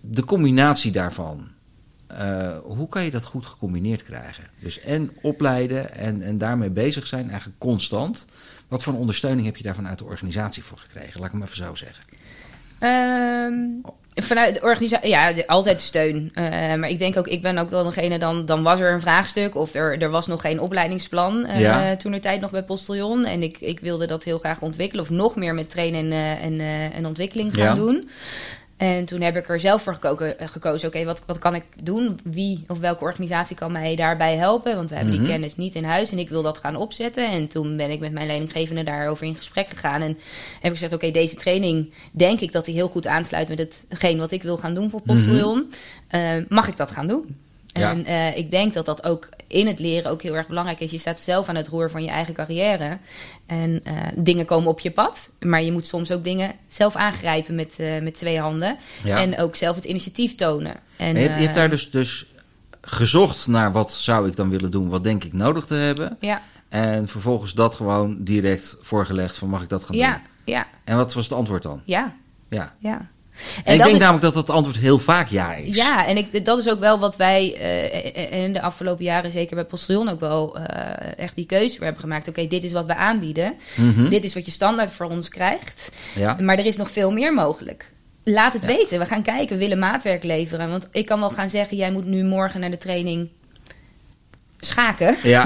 de 0.00 0.24
combinatie 0.24 0.92
daarvan, 0.92 1.48
hoe 2.62 2.88
kan 2.88 3.04
je 3.04 3.10
dat 3.10 3.24
goed 3.24 3.46
gecombineerd 3.46 4.02
krijgen? 4.02 4.44
Dus 4.58 4.80
en 4.80 5.10
opleiden 5.22 5.94
en, 5.94 6.22
en 6.22 6.36
daarmee 6.36 6.70
bezig 6.70 7.06
zijn, 7.06 7.28
eigenlijk 7.30 7.58
constant. 7.58 8.26
Wat 8.68 8.82
voor 8.82 8.94
ondersteuning 8.94 9.46
heb 9.46 9.56
je 9.56 9.62
daar 9.62 9.74
vanuit 9.74 9.98
de 9.98 10.04
organisatie 10.04 10.62
voor 10.62 10.78
gekregen? 10.78 11.20
Laat 11.20 11.26
ik 11.26 11.32
hem 11.32 11.42
even 11.42 11.56
zo 11.56 11.74
zeggen. 11.74 12.04
Ehm, 12.80 13.54
vanuit 14.14 14.54
de 14.54 14.60
organisatie, 14.62 15.08
ja, 15.08 15.32
de- 15.32 15.46
altijd 15.46 15.80
steun. 15.80 16.30
Eh, 16.34 16.44
maar 16.74 16.88
ik 16.88 16.98
denk 16.98 17.16
ook, 17.16 17.26
ik 17.28 17.42
ben 17.42 17.58
ook 17.58 17.70
wel 17.70 17.84
degene, 17.84 18.18
dan, 18.18 18.46
dan 18.46 18.62
was 18.62 18.80
er 18.80 18.92
een 18.92 19.00
vraagstuk 19.00 19.54
of 19.54 19.74
er, 19.74 20.02
er 20.02 20.10
was 20.10 20.26
nog 20.26 20.40
geen 20.40 20.60
opleidingsplan 20.60 21.44
eh, 21.46 21.60
Ja. 21.60 21.96
toen 21.96 22.12
er 22.12 22.20
tijd 22.20 22.40
nog 22.40 22.50
bij 22.50 22.62
Postillon. 22.62 23.24
En 23.24 23.42
ik, 23.42 23.60
ik 23.60 23.80
wilde 23.80 24.06
dat 24.06 24.24
heel 24.24 24.38
graag 24.38 24.60
ontwikkelen 24.60 25.04
of 25.04 25.10
nog 25.10 25.36
meer 25.36 25.54
met 25.54 25.70
trainen 25.70 26.12
en, 26.12 26.38
en, 26.40 26.60
eh, 26.60 26.96
en 26.96 27.06
ontwikkeling 27.06 27.54
gaan 27.54 27.64
Ja. 27.64 27.74
doen. 27.74 28.08
En 28.80 29.04
toen 29.04 29.20
heb 29.20 29.36
ik 29.36 29.48
er 29.48 29.60
zelf 29.60 29.82
voor 29.82 29.94
gekozen, 29.94 30.36
gekozen 30.38 30.88
oké, 30.88 31.04
wat, 31.04 31.22
wat 31.26 31.38
kan 31.38 31.54
ik 31.54 31.64
doen? 31.82 32.18
Wie 32.24 32.64
of 32.66 32.78
welke 32.78 33.04
organisatie 33.04 33.56
kan 33.56 33.72
mij 33.72 33.96
daarbij 33.96 34.36
helpen? 34.36 34.74
Want 34.76 34.88
we 34.90 34.94
hebben 34.96 35.14
Mhm. 35.14 35.22
die 35.22 35.32
kennis 35.32 35.56
niet 35.56 35.74
in 35.74 35.84
huis 35.84 36.10
en 36.12 36.18
ik 36.18 36.28
wil 36.28 36.42
dat 36.42 36.58
gaan 36.58 36.76
opzetten. 36.76 37.30
En 37.30 37.48
toen 37.48 37.76
ben 37.76 37.90
ik 37.90 38.00
met 38.00 38.12
mijn 38.12 38.26
leidinggevende 38.26 38.82
daarover 38.82 39.26
in 39.26 39.34
gesprek 39.34 39.68
gegaan. 39.68 40.00
En 40.02 40.10
heb 40.60 40.62
ik 40.62 40.70
gezegd, 40.70 40.92
oké, 40.92 41.10
deze 41.10 41.36
training 41.36 41.92
denk 42.12 42.40
ik 42.40 42.52
dat 42.52 42.64
die 42.64 42.74
heel 42.74 42.88
goed 42.88 43.06
aansluit 43.06 43.48
met 43.48 43.84
hetgeen 43.88 44.18
wat 44.18 44.30
ik 44.30 44.42
wil 44.42 44.56
gaan 44.56 44.74
doen 44.74 44.90
voor 44.90 45.00
Postillon. 45.02 45.72
Eh, 46.08 46.30
mag 46.48 46.68
ik 46.68 46.76
dat 46.76 46.90
gaan 46.90 47.06
doen? 47.06 47.36
Ja. 47.66 47.90
En 47.90 48.04
eh, 48.04 48.36
ik 48.36 48.50
denk 48.50 48.74
dat 48.74 48.86
dat 48.86 49.04
ook 49.04 49.28
in 49.50 49.66
het 49.66 49.78
leren 49.78 50.10
ook 50.10 50.22
heel 50.22 50.36
erg 50.36 50.46
belangrijk 50.46 50.80
is. 50.80 50.90
Je 50.90 50.98
staat 50.98 51.20
zelf 51.20 51.48
aan 51.48 51.54
het 51.54 51.68
roer 51.68 51.90
van 51.90 52.02
je 52.02 52.10
eigen 52.10 52.34
carrière. 52.34 52.98
En 53.46 53.80
eh, 53.84 53.94
dingen 54.14 54.46
komen 54.46 54.70
op 54.70 54.80
je 54.80 54.90
pad. 54.90 55.30
Maar 55.40 55.62
je 55.62 55.72
moet 55.72 55.86
soms 55.86 56.12
ook 56.12 56.24
dingen 56.24 56.52
zelf 56.66 56.96
aangrijpen 56.96 57.54
met, 57.54 57.74
eh, 57.76 58.00
met 58.02 58.14
twee 58.14 58.38
handen. 58.38 58.76
Ja. 59.04 59.18
En 59.18 59.38
ook 59.38 59.56
zelf 59.56 59.76
het 59.76 59.84
initiatief 59.84 60.34
tonen. 60.34 60.74
En, 60.96 61.14
je, 61.14 61.20
hebt, 61.20 61.34
je 61.34 61.40
hebt 61.40 61.48
eh, 61.48 61.54
daar 61.54 61.70
dus, 61.70 61.90
dus 61.90 62.26
gezocht 62.80 63.46
naar 63.46 63.72
wat 63.72 63.92
zou 63.92 64.28
ik 64.28 64.36
dan 64.36 64.50
willen 64.50 64.70
doen, 64.70 64.88
wat 64.88 65.04
denk 65.04 65.24
ik 65.24 65.32
nodig 65.32 65.66
te 65.66 65.74
hebben. 65.74 66.16
Ja, 66.20 66.42
En 66.68 67.08
vervolgens 67.08 67.52
dat 67.54 67.74
gewoon 67.74 68.16
direct 68.24 68.76
voorgelegd 68.80 69.36
van 69.36 69.48
mag 69.48 69.62
ik 69.62 69.68
dat 69.68 69.84
gaan 69.84 69.96
ja, 69.96 70.12
doen. 70.12 70.54
ja, 70.54 70.66
En 70.84 70.96
wat 70.96 71.14
was 71.14 71.24
het 71.24 71.38
antwoord 71.38 71.62
dan? 71.62 71.82
ja, 71.84 72.14
Ja. 72.48 72.74
ja. 72.78 73.08
En, 73.64 73.74
ik 73.74 73.82
denk 73.82 73.94
is- 73.94 74.00
namelijk 74.00 74.22
dat 74.24 74.34
dat 74.34 74.50
antwoord 74.50 74.78
heel 74.78 74.98
vaak 74.98 75.28
ja 75.28 75.54
is. 75.54 75.76
Ja, 75.76 76.06
en 76.06 76.16
ik, 76.16 76.44
dat 76.44 76.58
is 76.58 76.68
ook 76.68 76.80
wel 76.80 76.98
wat 76.98 77.16
wij 77.16 77.54
eh, 77.54 78.42
in 78.44 78.52
de 78.52 78.60
afgelopen 78.62 79.04
jaren, 79.04 79.30
zeker 79.30 79.54
bij 79.54 79.64
Postillon, 79.64 80.08
ook 80.08 80.20
wel 80.20 80.58
eh, 80.58 81.18
echt 81.24 81.36
die 81.36 81.46
keuze 81.46 81.84
hebben 81.84 82.00
gemaakt. 82.00 82.28
Oké, 82.28 82.46
dit 82.46 82.64
is 82.64 82.72
wat 82.72 82.86
we 82.86 82.94
aanbieden. 82.94 83.54
Mhm. 83.76 84.08
Dit 84.08 84.24
is 84.24 84.34
wat 84.34 84.44
je 84.44 84.50
standaard 84.50 84.90
voor 84.90 85.06
ons 85.06 85.28
krijgt. 85.28 85.90
ja. 86.14 86.36
Maar 86.40 86.58
er 86.58 86.66
is 86.66 86.76
nog 86.76 86.90
veel 86.90 87.10
meer 87.12 87.34
mogelijk. 87.34 87.92
Laat 88.24 88.52
het 88.52 88.62
Ja. 88.62 88.68
weten. 88.68 88.98
We 88.98 89.06
gaan 89.06 89.22
kijken. 89.22 89.48
We 89.56 89.62
willen 89.62 89.78
maatwerk 89.78 90.22
leveren. 90.24 90.70
Want 90.70 90.88
ik 90.92 91.06
kan 91.06 91.20
wel 91.20 91.30
gaan 91.30 91.50
zeggen: 91.50 91.76
jij 91.76 91.92
moet 91.92 92.06
nu 92.06 92.24
morgen 92.24 92.60
naar 92.60 92.70
de 92.70 92.76
training 92.76 93.28
schaken. 94.60 95.16
ja, 95.22 95.44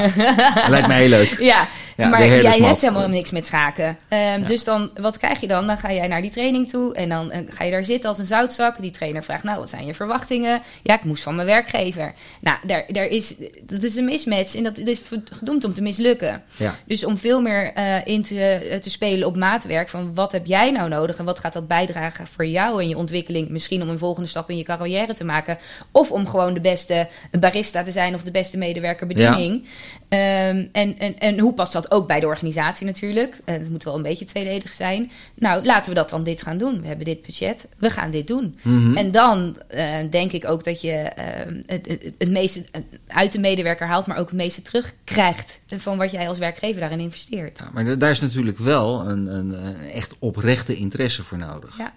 lijkt 0.69 0.87
mij 0.87 1.01
heel 1.01 1.09
leuk. 1.09 1.37
Ja, 1.45 1.69
Ja, 1.97 2.09
maar 2.09 2.27
jij 2.27 2.59
hebt 2.59 2.81
helemaal 2.81 3.09
niks 3.09 3.31
met 3.31 3.47
schaken. 3.47 3.99
Ehm, 4.09 4.43
Dus 4.45 4.65
dan, 4.65 4.91
wat 5.01 5.19
krijg 5.19 5.41
je 5.41 5.47
dan? 5.47 5.67
Dan 5.67 5.79
ga 5.79 5.93
jij 5.93 6.07
naar 6.07 6.23
die 6.23 6.31
training 6.31 6.69
toe 6.69 6.95
en 6.95 7.09
dan 7.09 7.31
eh, 7.31 7.41
ga 7.49 7.65
je 7.65 7.71
daar 7.71 7.85
zitten 7.85 8.09
als 8.09 8.19
een 8.19 8.25
zoutzak. 8.25 8.81
Die 8.81 8.91
trainer 8.91 9.23
vraagt, 9.23 9.43
nou, 9.43 9.59
wat 9.59 9.71
zijn 9.71 9.87
je 9.87 9.95
verwachtingen? 9.95 10.63
Ja, 10.83 10.95
ik 10.95 11.05
moest 11.05 11.23
van 11.23 11.35
mijn 11.35 11.47
werkgever. 11.47 12.15
Nou, 12.41 12.59
daar, 12.63 12.85
daar 12.89 13.07
is, 13.07 13.35
dat 13.63 13.83
is 13.83 13.97
een 13.97 14.05
mismatch 14.05 14.55
en 14.57 14.63
dat 14.63 14.79
is 14.79 15.01
gedoemd 15.31 15.65
om 15.65 15.75
te 15.75 15.83
mislukken. 15.83 16.43
Ja. 16.57 16.75
Dus 16.87 17.05
om 17.05 17.19
veel 17.19 17.43
meer 17.43 17.73
eh, 17.73 18.07
in 18.07 18.23
te, 18.23 18.41
eh, 18.41 18.79
te 18.79 18.91
spelen 18.91 19.29
op 19.29 19.37
maatwerk 19.37 19.89
van 19.89 20.15
wat 20.15 20.33
heb 20.33 20.47
jij 20.47 20.71
nou 20.71 20.89
nodig 20.89 21.17
en 21.17 21.25
wat 21.25 21.39
gaat 21.39 21.53
dat 21.53 21.69
bijdragen 21.69 22.27
voor 22.27 22.47
jou 22.47 22.83
en 22.83 22.89
je 22.89 22.97
ontwikkeling. 22.97 23.49
Misschien 23.49 23.83
om 23.83 23.89
een 23.89 23.99
volgende 23.99 24.29
stap 24.29 24.51
in 24.51 24.57
je 24.57 24.65
carrière 24.65 25.15
te 25.15 25.25
maken. 25.25 25.59
Of 25.91 26.11
om 26.11 26.27
gewoon 26.27 26.55
de 26.55 26.61
beste 26.61 27.09
barista 27.41 27.83
te 27.83 27.91
zijn 27.91 28.15
of 28.15 28.23
de 28.23 28.31
beste 28.31 28.59
medewerker 28.59 29.04
bediening. 29.07 29.65
Ehm, 30.09 30.67
en, 30.73 30.99
en, 30.99 31.19
en 31.19 31.39
hoe 31.39 31.55
past 31.55 31.73
dat 31.73 31.91
ook 31.91 32.07
bij 32.07 32.21
de 32.21 32.27
organisatie 32.27 32.87
natuurlijk? 32.87 33.41
Eh, 33.45 33.55
het 33.55 33.71
moet 33.71 33.85
wel 33.85 33.95
een 33.95 34.03
beetje 34.03 34.25
tweeledig 34.25 34.73
zijn. 34.73 35.11
Nou, 35.35 35.65
laten 35.65 35.89
we 35.89 35.95
dat 35.95 36.11
dan 36.11 36.25
dit 36.25 36.43
gaan 36.43 36.59
doen. 36.59 36.81
We 36.81 36.87
hebben 36.87 37.05
dit 37.05 37.23
budget, 37.23 37.67
we 37.79 37.91
gaan 37.91 38.11
dit 38.11 38.27
doen. 38.27 38.59
Mhm. 38.63 38.97
En 38.97 39.11
dan 39.11 39.57
eh, 39.69 39.97
denk 40.11 40.33
ik 40.33 40.49
ook 40.49 40.65
dat 40.65 40.81
je 40.81 40.93
ehm, 40.93 41.63
het, 41.67 41.89
het, 41.89 42.13
het 42.19 42.31
meeste 42.31 42.65
uit 43.07 43.33
de 43.33 43.39
medewerker 43.39 43.87
haalt, 43.87 44.07
maar 44.07 44.19
ook 44.19 44.29
het 44.29 44.37
meeste 44.37 44.63
terugkrijgt 44.63 45.61
van 45.67 45.99
wat 45.99 46.11
jij 46.11 46.29
als 46.29 46.39
werkgever 46.39 46.81
daarin 46.81 47.01
investeert. 47.01 47.59
Ja, 47.59 47.71
maar 47.73 47.85
da- 47.85 47.95
daar 47.95 48.11
is 48.11 48.21
natuurlijk 48.21 48.59
wel 48.59 49.09
een, 49.09 49.27
een, 49.27 49.67
een 49.67 49.77
echt 49.77 50.15
oprechte 50.19 50.77
interesse 50.77 51.23
voor 51.23 51.39
nodig. 51.39 51.79
Ja. 51.79 51.93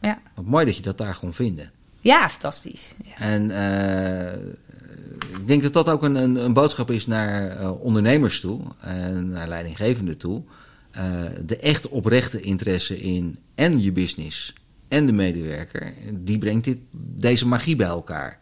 Ja. 0.00 0.18
Wat 0.34 0.44
mooi 0.44 0.64
dat 0.64 0.76
je 0.76 0.82
dat 0.82 0.98
daar 0.98 1.14
gewoon 1.14 1.34
vindt. 1.34 1.62
Ja, 2.00 2.28
fantastisch. 2.28 2.94
Ja. 3.04 3.24
En 3.24 3.50
eh, 3.50 4.32
ik 5.40 5.46
denk 5.46 5.62
dat 5.62 5.72
dat 5.72 5.88
ook 5.88 6.02
een, 6.02 6.14
een, 6.14 6.44
een 6.44 6.52
boodschap 6.52 6.90
is 6.90 7.06
naar 7.06 7.50
eh, 7.50 7.80
ondernemers 7.82 8.40
toe 8.40 8.60
en 8.80 9.28
naar 9.28 9.48
leidinggevenden 9.48 10.16
toe. 10.16 10.42
Eh, 10.90 11.04
de 11.46 11.56
echt 11.56 11.88
oprechte 11.88 12.40
interesse 12.40 13.00
in 13.00 13.38
en 13.54 13.82
je 13.82 13.92
business 13.92 14.52
en 14.88 15.06
de 15.06 15.12
medewerker, 15.12 15.92
die 16.12 16.38
brengt 16.38 16.64
dit, 16.64 16.78
deze 17.00 17.46
magie 17.46 17.76
bij 17.76 17.86
elkaar. 17.86 18.38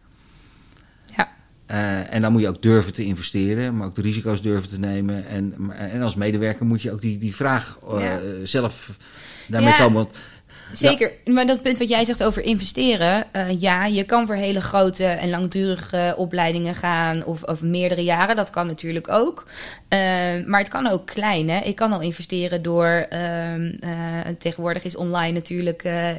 Ja. 1.17 1.33
Eh, 1.67 2.15
en 2.15 2.23
dan 2.23 2.33
moet 2.33 2.41
je 2.41 2.49
ook 2.49 2.63
durven 2.63 2.93
te 2.93 3.05
investeren, 3.05 3.77
maar 3.77 3.87
ook 3.87 3.95
de 3.95 4.03
risico's 4.03 4.43
durven 4.43 4.69
te 4.69 4.79
nemen. 4.79 5.27
En, 5.27 5.55
en 5.71 6.03
als 6.03 6.15
medewerker 6.15 6.67
moet 6.67 6.83
je 6.83 6.93
ook 6.93 7.01
die, 7.01 7.19
die 7.19 7.35
vraag 7.35 7.79
Ja. 7.99 8.21
zelf 8.45 8.99
daarmee 9.49 9.71
Ja. 9.73 9.79
komen. 9.79 9.95
Want 9.95 10.17
Zeker, 10.73 11.13
maar 11.25 11.47
dat 11.47 11.63
punt 11.63 11.79
wat 11.79 11.89
jij 11.89 12.05
zegt 12.05 12.23
over 12.23 12.43
investeren. 12.43 13.33
eh, 13.33 13.61
ja, 13.61 13.87
je 13.87 14.05
kan 14.05 14.27
voor 14.27 14.35
hele 14.35 14.61
grote 14.61 15.05
en 15.05 15.31
langdurige 15.31 16.15
opleidingen 16.17 16.75
gaan 16.75 17.25
of, 17.25 17.43
of 17.43 17.63
meerdere 17.63 18.05
jaren. 18.05 18.37
Dat 18.37 18.51
kan 18.51 18.67
natuurlijk 18.67 19.09
ook. 19.09 19.47
Eh, 19.95 20.47
maar 20.47 20.61
het 20.61 20.69
kan 20.69 20.87
ook 20.87 21.07
klein. 21.07 21.49
Hè? 21.51 21.61
Ik 21.61 21.77
kan 21.77 21.93
al 21.93 22.01
investeren 22.01 22.63
door. 22.63 23.07
ehm, 23.11 23.73
eh, 23.81 23.91
tegenwoordig 24.39 24.85
is 24.85 24.97
online 24.97 25.33
natuurlijk. 25.33 25.83
eh, 25.85 26.11
eh, 26.11 26.17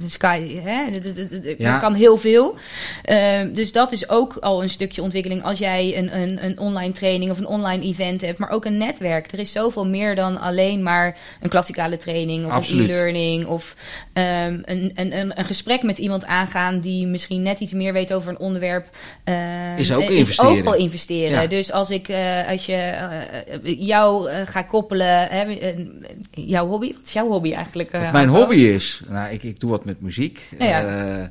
de 0.00 0.08
Sky. 0.08 0.60
Hè? 0.64 0.82
Ja. 1.58 1.74
Er 1.74 1.80
kan 1.80 1.94
heel 1.94 2.16
veel. 2.16 2.54
Ehm, 3.02 3.52
dus 3.52 3.72
dat 3.72 3.92
is 3.92 4.08
ook 4.08 4.36
al 4.40 4.62
een 4.62 4.68
stukje 4.68 5.02
ontwikkeling. 5.02 5.42
Als 5.42 5.58
jij 5.58 5.96
een, 5.98 6.16
een, 6.20 6.44
een 6.44 6.58
online 6.58 6.92
training 6.92 7.30
of 7.30 7.38
een 7.38 7.46
online 7.46 7.84
event 7.84 8.20
hebt, 8.20 8.38
maar 8.38 8.50
ook 8.50 8.64
een 8.64 8.76
netwerk. 8.76 9.32
Er 9.32 9.38
is 9.38 9.52
zoveel 9.52 9.86
meer 9.86 10.14
dan 10.14 10.40
alleen 10.40 10.82
maar 10.82 11.16
een 11.40 11.48
klassikale 11.50 11.96
training 11.96 12.46
of 12.46 12.52
Absoluut. 12.52 12.82
een 12.88 12.90
e-learning. 12.90 13.46
Of 13.46 13.76
ehm, 14.12 14.58
een, 14.64 14.90
een, 14.94 15.16
een, 15.18 15.38
een 15.38 15.44
gesprek 15.44 15.82
met 15.82 15.98
iemand 15.98 16.26
aangaan 16.26 16.80
die 16.80 17.06
misschien 17.06 17.42
net 17.42 17.60
iets 17.60 17.72
meer 17.72 17.92
weet 17.92 18.12
over 18.12 18.28
een 18.30 18.38
onderwerp. 18.38 18.86
ehm, 19.24 19.76
Is 19.76 19.92
ook 19.92 20.00
investeren. 20.10 20.52
Is 20.52 20.58
ook 20.58 20.64
wel 20.64 20.74
investeren. 20.74 21.40
Ja. 21.40 21.46
Dus 21.46 21.72
als 21.72 21.90
ik 21.90 22.08
als 22.48 22.66
je 22.66 22.85
jou 23.62 24.30
eh, 24.30 24.46
ga 24.46 24.62
koppelen, 24.62 25.28
hè, 25.28 25.42
eh, 25.44 25.74
jouw 26.30 26.66
hobby, 26.66 26.92
wat 26.92 27.02
is 27.04 27.12
jouw 27.12 27.28
hobby 27.28 27.52
eigenlijk? 27.52 27.90
eh, 27.90 28.12
mijn 28.12 28.28
hobby 28.28 28.56
is, 28.56 29.02
nou, 29.08 29.32
ik, 29.32 29.42
ik 29.42 29.60
doe 29.60 29.70
wat 29.70 29.84
met 29.84 30.00
muziek. 30.00 30.48
Nou 30.58 30.70
ja. 30.70 31.30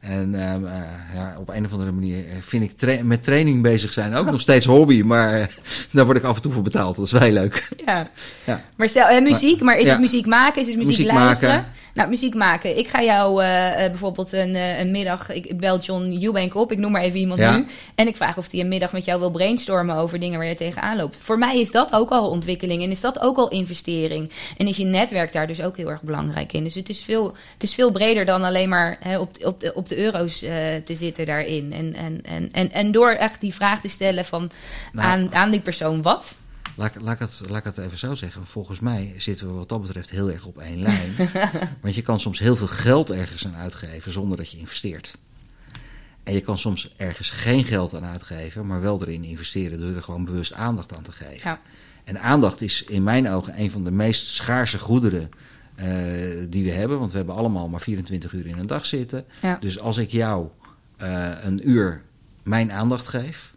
Eh, 0.00 0.10
en 0.10 0.34
ehm, 0.34 0.64
eh, 0.66 0.72
ja, 1.14 1.36
op 1.38 1.48
een 1.48 1.64
of 1.64 1.72
andere 1.72 1.90
manier 1.90 2.24
vind 2.40 2.62
ik 2.62 2.72
tra- 2.76 3.02
met 3.02 3.22
training 3.22 3.62
bezig 3.62 3.92
zijn 3.92 4.14
ook 4.14 4.30
nog 4.30 4.40
steeds 4.40 4.66
hobby. 4.66 5.02
Maar 5.02 5.40
eh, 5.40 5.46
daar 5.90 6.04
word 6.04 6.16
ik 6.16 6.22
af 6.24 6.36
en 6.36 6.42
toe 6.42 6.52
voor 6.52 6.62
betaald. 6.62 6.96
Dat 6.96 7.04
is 7.06 7.12
wel 7.12 7.30
leuk. 7.30 7.68
Ja. 7.86 8.08
Ja. 8.44 8.60
Maar 8.76 8.88
stel, 8.88 9.06
eh, 9.06 9.22
muziek, 9.22 9.60
maar 9.60 9.76
is 9.78 9.84
Ja. 9.86 9.90
het 9.90 10.00
muziek 10.00 10.26
maken? 10.26 10.60
Is 10.62 10.68
het 10.68 10.76
muziek, 10.76 10.96
Muziek 10.96 11.12
luisteren? 11.12 11.54
maken. 11.54 11.70
Nou, 11.94 12.08
muziek 12.08 12.34
maken. 12.34 12.78
Ik 12.78 12.88
ga 12.88 13.02
jou 13.02 13.42
eh, 13.42 13.84
eh, 13.84 13.90
bijvoorbeeld 13.90 14.32
een, 14.32 14.54
eh, 14.54 14.78
een 14.78 14.90
middag, 14.90 15.30
ik 15.32 15.58
bel 15.58 15.78
John 15.78 16.18
Eubank 16.22 16.54
op, 16.54 16.72
ik 16.72 16.78
noem 16.78 16.90
maar 16.92 17.02
even 17.02 17.18
iemand 17.18 17.40
Ja. 17.40 17.56
nu. 17.56 17.64
En 17.94 18.06
ik 18.06 18.16
vraag 18.16 18.38
of 18.38 18.50
hij 18.50 18.60
een 18.60 18.68
middag 18.68 18.92
met 18.92 19.04
jou 19.04 19.20
wil 19.20 19.30
brainstormen 19.30 19.96
over 19.96 20.20
dingen 20.20 20.38
waar 20.38 20.48
je 20.48 20.54
tegenaan 20.54 20.96
loopt. 20.96 21.16
Voor 21.20 21.38
mij 21.38 21.60
is 21.60 21.70
dat 21.70 21.92
ook 21.92 22.10
al 22.10 22.28
ontwikkeling 22.30 22.82
en 22.82 22.90
is 22.90 23.00
dat 23.00 23.20
ook 23.20 23.36
al 23.36 23.48
investering. 23.48 24.30
En 24.56 24.66
is 24.66 24.76
je 24.76 24.84
netwerk 24.84 25.32
daar 25.32 25.46
dus 25.46 25.62
ook 25.62 25.76
heel 25.76 25.90
erg 25.90 26.02
belangrijk 26.02 26.52
in. 26.52 26.64
Dus 26.64 26.74
het 26.74 26.88
is 26.88 27.00
veel, 27.02 27.26
het 27.54 27.62
is 27.62 27.74
veel 27.74 27.90
breder 27.90 28.24
dan 28.24 28.42
alleen 28.44 28.68
maar 28.68 28.96
hè, 29.00 29.18
op, 29.18 29.30
op, 29.44 29.60
de, 29.60 29.74
op 29.74 29.88
de 29.90 29.98
euro's 29.98 30.42
eh, 30.42 30.76
te 30.84 30.94
zitten 30.96 31.26
daarin. 31.26 31.72
En, 31.72 31.94
en, 31.94 32.22
en, 32.24 32.50
en, 32.52 32.72
en 32.72 32.92
door 32.92 33.10
echt 33.10 33.40
die 33.40 33.54
vraag 33.54 33.80
te 33.80 33.88
stellen 33.88 34.24
van 34.24 34.50
Nou. 34.92 35.06
aan, 35.08 35.34
aan 35.34 35.50
die 35.50 35.60
persoon 35.60 36.02
wat. 36.02 36.34
Laat, 36.76 36.94
ik- 36.94 37.00
laat, 37.02 37.14
ik 37.14 37.18
het, 37.20 37.40
laat 37.48 37.58
ik 37.58 37.64
het 37.64 37.78
even 37.78 37.98
zo 37.98 38.14
zeggen. 38.14 38.46
Volgens 38.46 38.80
mij 38.80 39.14
zitten 39.18 39.46
we 39.46 39.52
wat 39.52 39.68
dat 39.68 39.82
betreft 39.82 40.10
heel 40.10 40.30
erg 40.30 40.44
op 40.46 40.58
één 40.58 40.82
lijn. 40.82 41.14
Want 41.82 41.94
je 41.94 42.02
kan 42.02 42.20
soms 42.20 42.38
heel 42.38 42.56
veel 42.56 42.66
geld 42.66 43.10
ergens 43.10 43.46
aan 43.46 43.56
uitgeven 43.56 44.12
zonder 44.12 44.36
dat 44.36 44.50
je 44.50 44.58
investeert. 44.58 45.16
En 46.24 46.34
je 46.34 46.40
kan 46.40 46.58
soms 46.58 46.92
ergens 46.96 47.30
geen 47.30 47.64
geld 47.64 47.94
aan 47.94 48.04
uitgeven, 48.04 48.66
maar 48.66 48.80
wel 48.80 49.00
erin 49.02 49.24
investeren 49.24 49.80
door 49.80 49.94
er 49.96 50.02
gewoon 50.02 50.24
bewust 50.24 50.52
aandacht 50.52 50.94
aan 50.94 51.02
te 51.02 51.12
geven. 51.12 51.40
Ja. 51.50 51.60
En 52.04 52.20
aandacht 52.20 52.60
is 52.60 52.82
in 52.84 53.02
mijn 53.02 53.28
ogen 53.30 53.60
een 53.60 53.70
van 53.70 53.84
de 53.84 53.90
meest 53.90 54.26
schaarse 54.26 54.78
goederen 54.78 55.30
eh, 55.80 56.46
die 56.48 56.64
we 56.64 56.70
hebben. 56.70 56.98
Want 56.98 57.10
we 57.10 57.16
hebben 57.16 57.34
allemaal 57.34 57.68
maar 57.68 57.80
24 57.80 58.32
uur 58.32 58.46
in 58.46 58.58
een 58.58 58.66
dag 58.66 58.86
zitten. 58.86 59.24
Ja. 59.42 59.56
Dus 59.60 59.78
als 59.78 59.96
ik 59.96 60.10
jou 60.10 60.48
eh, 60.96 61.28
een 61.42 61.68
uur 61.68 62.02
mijn 62.42 62.72
aandacht 62.72 63.08
geef, 63.08 63.54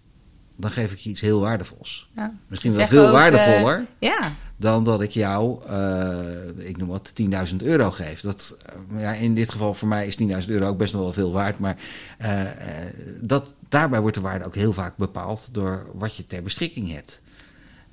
dan 0.55 0.71
geef 0.71 0.91
ik 0.91 0.97
je 0.97 1.09
iets 1.09 1.21
heel 1.21 1.39
waardevols. 1.39 2.09
Ja. 2.15 2.33
Misschien 2.47 2.71
wel 2.71 2.79
Zeggen 2.79 2.97
veel 2.97 3.07
ook, 3.07 3.13
waardevoller 3.13 3.86
eh, 3.99 4.09
ja, 4.09 4.31
dan 4.57 4.83
dat 4.83 5.01
ik 5.01 5.12
jou, 5.12 5.67
eh, 5.67 6.67
ik 6.67 6.77
noem 6.77 6.88
wat, 6.88 7.13
10.000 7.49 7.55
euro 7.63 7.91
geef. 7.91 8.21
Dat, 8.21 8.57
eh, 8.65 9.01
ja, 9.01 9.13
in 9.13 9.36
dit 9.36 9.51
geval 9.51 9.73
voor 9.73 9.88
mij 9.88 10.07
is 10.07 10.15
10.000 10.15 10.49
euro 10.49 10.67
ook 10.67 10.77
best 10.77 10.93
nog 10.93 11.01
wel 11.01 11.13
veel 11.13 11.31
waard. 11.31 11.59
Maar 11.59 11.77
eh, 12.17 12.41
eh, 12.41 12.93
dat, 13.21 13.53
daarbij 13.69 13.99
wordt 13.99 14.15
de 14.15 14.21
waarde 14.21 14.45
ook 14.45 14.55
heel 14.55 14.73
vaak 14.73 14.97
bepaald 14.97 15.49
door 15.51 15.86
wat 15.93 16.15
je 16.15 16.27
ter 16.27 16.43
beschikking 16.43 16.91
hebt. 16.91 17.21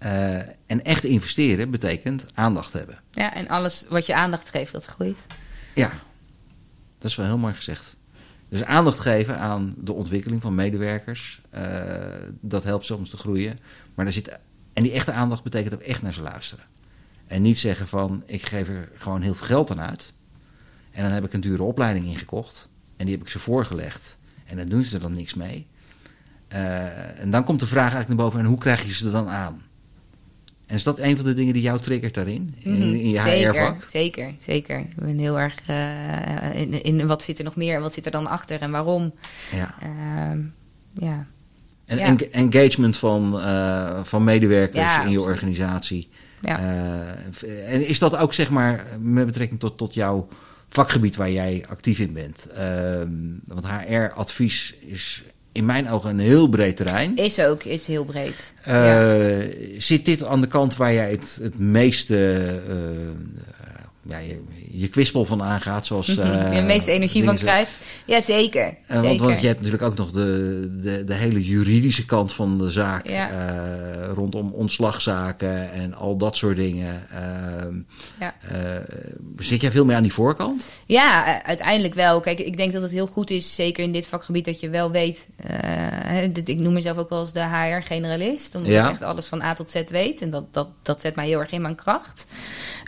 Eh, 0.01 0.37
en 0.67 0.85
echt 0.85 1.05
investeren 1.05 1.71
betekent 1.71 2.25
aandacht 2.35 2.73
hebben. 2.73 2.99
ja, 3.11 3.35
en 3.35 3.49
alles 3.49 3.87
wat 3.89 4.07
je 4.07 4.15
aandacht 4.15 4.51
geeft, 4.51 4.73
dat 4.73 4.85
groeit. 4.85 5.19
Ja, 5.75 5.91
dat 6.99 7.11
is 7.11 7.17
wel 7.17 7.27
heel 7.27 7.39
mooi 7.39 7.55
gezegd. 7.55 7.97
Dus 8.49 8.65
aandacht 8.65 8.99
geven 8.99 9.39
aan 9.39 9.75
de 9.77 9.93
ontwikkeling 9.93 10.43
van 10.43 10.55
medewerkers, 10.55 11.41
eh, 11.51 11.63
dat 12.41 12.65
helpt 12.65 12.85
soms 12.85 13.11
te 13.11 13.17
groeien. 13.17 13.59
Maar 13.95 14.07
er 14.07 14.13
zit, 14.13 14.39
en 14.73 14.83
die 14.83 14.93
echte 14.93 15.13
aandacht 15.13 15.43
betekent 15.43 15.75
ook 15.75 15.81
echt 15.81 16.03
naar 16.03 16.15
ze 16.15 16.23
luisteren. 16.23 16.65
En 17.27 17.43
niet 17.43 17.59
zeggen 17.59 17.89
van, 17.89 18.23
ik 18.27 18.47
geef 18.47 18.69
er 18.69 18.89
gewoon 18.99 19.21
heel 19.21 19.35
veel 19.35 19.47
geld 19.47 19.71
aan 19.71 19.81
uit. 19.81 20.15
En 20.91 21.03
dan 21.03 21.13
heb 21.13 21.25
ik 21.25 21.33
een 21.33 21.41
dure 21.41 21.63
opleiding 21.63 22.07
ingekocht. 22.07 22.69
En 22.97 23.07
die 23.07 23.15
heb 23.15 23.25
ik 23.25 23.31
ze 23.31 23.39
voorgelegd. 23.39 24.19
En 24.47 24.57
dan 24.57 24.69
doen 24.69 24.85
ze 24.85 24.95
er 24.95 25.01
dan 25.01 25.15
niks 25.15 25.35
mee. 25.35 25.67
Uh, 26.53 27.21
en 27.21 27.31
dan 27.31 27.45
komt 27.45 27.61
de 27.61 27.67
vraag 27.67 27.93
eigenlijk 27.93 28.09
naar 28.09 28.27
boven: 28.27 28.41
en 28.41 28.47
hoe 28.47 28.59
krijg 28.59 28.85
je 28.85 28.93
ze 28.93 29.07
er 29.07 29.13
dan 29.13 29.29
aan? 29.29 29.63
En 30.71 30.77
is 30.77 30.83
dat 30.83 30.99
een 30.99 31.17
van 31.17 31.25
de 31.25 31.35
dingen 31.35 31.53
die 31.53 31.63
jou 31.63 31.81
triggert 31.81 32.15
daarin? 32.15 32.55
In, 32.59 32.73
Mhm. 32.73 32.83
in 32.83 33.09
je 33.11 33.21
zeker, 33.21 33.53
HR-vak? 33.53 33.85
zeker, 33.91 34.35
zeker. 34.41 34.79
Ik 34.79 34.95
ben 34.95 35.19
heel 35.19 35.39
erg 35.39 35.55
uh, 35.71 36.61
in, 36.61 36.83
in 36.83 37.07
wat 37.07 37.23
zit 37.23 37.39
er 37.39 37.45
nog 37.45 37.57
meer 37.57 37.75
en 37.75 37.81
wat 37.81 37.93
zit 37.93 38.07
er 38.07 38.13
dan 38.13 38.27
achter 38.27 38.61
en 38.61 38.71
waarom. 38.71 39.13
Ja. 39.55 39.75
Uh, 39.83 40.39
ja. 40.95 41.27
En 41.85 41.99
Ja. 41.99 42.17
engagement 42.31 42.97
van, 42.97 43.37
uh, 43.41 44.01
van 44.03 44.25
medewerkers 44.25 44.77
Ja, 44.95 45.03
in 45.03 45.11
je 45.11 45.17
absoluut. 45.19 45.35
organisatie. 45.35 46.09
Ja. 46.41 46.61
Uh, 47.43 47.73
en 47.75 47.87
is 47.87 47.99
dat 47.99 48.17
ook 48.17 48.35
zeg 48.35 48.51
maar 48.51 48.87
met 49.01 49.27
betrekking 49.27 49.61
tot, 49.61 49.79
tot 49.79 49.95
jouw 49.95 50.29
vakgebied 50.69 51.17
waar 51.17 51.31
jij 51.31 51.65
actief 51.69 51.99
in 51.99 52.13
bent? 52.13 52.47
Uh, 52.59 53.03
want 53.47 53.67
HR-advies 53.69 54.75
is 54.87 55.23
in 55.53 55.65
mijn 55.65 55.91
ogen 55.91 56.11
een 56.11 56.19
heel 56.19 56.49
breed 56.49 56.77
terrein. 56.77 57.17
Is 57.17 57.41
ook, 57.41 57.65
is 57.65 57.87
heel 57.87 58.05
breed. 58.05 58.55
Uh, 58.69 59.75
ja. 59.75 59.81
Zit 59.81 60.05
dit 60.05 60.25
aan 60.25 60.41
de 60.41 60.47
kant 60.47 60.77
waar 60.77 60.93
jij 60.93 61.11
het, 61.11 61.39
het 61.43 61.59
meeste 61.59 62.61
uh, 62.69 62.75
ja, 64.11 64.19
je, 64.19 64.43
je 64.71 64.89
kwispel 64.89 65.25
van 65.25 65.43
aangaat? 65.43 65.87
Zoals, 65.87 66.09
uh, 66.09 66.17
je 66.17 66.61
de 66.61 66.67
meeste 66.67 66.91
energie 66.91 67.25
van 67.25 67.37
krijgt? 67.37 67.73
Ja, 68.05 68.21
zeker. 68.21 68.67
Uh, 68.67 68.75
zeker. 68.89 69.03
Want, 69.03 69.21
want 69.21 69.41
je 69.41 69.47
hebt 69.47 69.59
natuurlijk 69.59 69.91
ook 69.91 69.97
nog 69.97 70.11
de, 70.11 70.77
de, 70.81 71.05
de 71.05 71.15
hele 71.15 71.45
juridische 71.45 72.07
kant 72.07 72.33
van 72.33 72.59
de 72.59 72.71
zaak. 72.71 73.09
Ja. 73.09 73.31
Uh, 73.31 74.13
rondom 74.15 74.53
ontslagzaken 74.53 75.73
en 75.73 75.95
al 75.95 76.17
dat 76.17 76.37
soort 76.37 76.57
dingen. 76.57 77.07
Uh, 77.13 77.77
ja. 78.21 78.35
zit 79.39 79.61
jij 79.61 79.71
veel 79.71 79.85
meer 79.85 79.97
aan 79.97 80.03
die 80.03 80.13
voorkant? 80.13 80.67
Ja, 80.87 81.43
uiteindelijk 81.43 81.95
wel. 81.95 82.21
Kijk, 82.21 82.39
ik 82.39 82.57
denk 82.57 82.73
dat 82.73 82.83
het 82.83 82.91
heel 82.91 83.07
goed 83.07 83.31
is, 83.31 83.55
zeker 83.55 83.85
in 83.85 83.93
dit 83.93 84.07
vakgebied, 84.07 84.45
dat 84.45 84.61
je 84.61 84.69
wel 84.69 84.91
weet. 84.91 85.29
Ik 86.45 86.61
noem 86.61 86.73
mezelf 86.73 86.97
ook 86.97 87.09
wel 87.11 87.21
eens 87.21 87.33
de 87.33 87.45
HR-generalist. 87.45 88.55
Omdat 88.55 88.73
Ja. 88.73 88.85
ik 88.85 88.91
echt 88.91 89.03
alles 89.03 89.27
van 89.27 89.43
A 89.43 89.55
tot 89.55 89.71
Z 89.71 89.83
weet. 89.89 90.23
En 90.23 90.31
dat, 90.31 90.53
dat, 90.53 90.69
dat 90.83 91.01
zet 91.01 91.15
mij 91.15 91.27
heel 91.27 91.41
erg 91.41 91.51
in 91.51 91.63
mijn 91.63 91.75
kracht. 91.75 92.27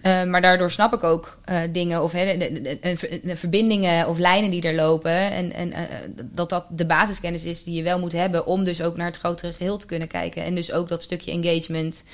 Uh, 0.03 0.25
maar 0.25 0.41
daardoor 0.41 0.71
snap 0.71 0.95
ik 0.95 1.03
ook 1.03 1.38
uh, 1.51 1.61
dingen 1.73 2.03
of 2.03 2.12
de, 2.12 3.19
verbindingen 3.25 4.09
of 4.09 4.19
lijnen 4.19 4.51
die 4.51 4.62
er 4.62 4.75
lopen. 4.75 5.31
En, 5.31 5.53
en 5.53 5.69
uh, 5.69 5.79
dat 6.23 6.49
dat 6.49 6.67
de 6.71 6.87
basiskennis 6.87 7.45
is 7.45 7.65
die 7.65 7.75
je 7.75 7.83
wel 7.83 7.99
moet 7.99 8.12
hebben 8.12 8.47
om 8.47 8.65
dus 8.65 8.83
ook 8.83 8.97
naar 8.97 9.07
het 9.07 9.19
grotere 9.19 9.53
geheel 9.53 9.77
te 9.77 9.87
kunnen 9.87 10.09
kijken. 10.09 10.45
En 10.45 10.55
dus 10.55 10.73
ook 10.73 10.88
dat 10.88 11.03
stukje 11.03 11.31
engagement 11.31 12.05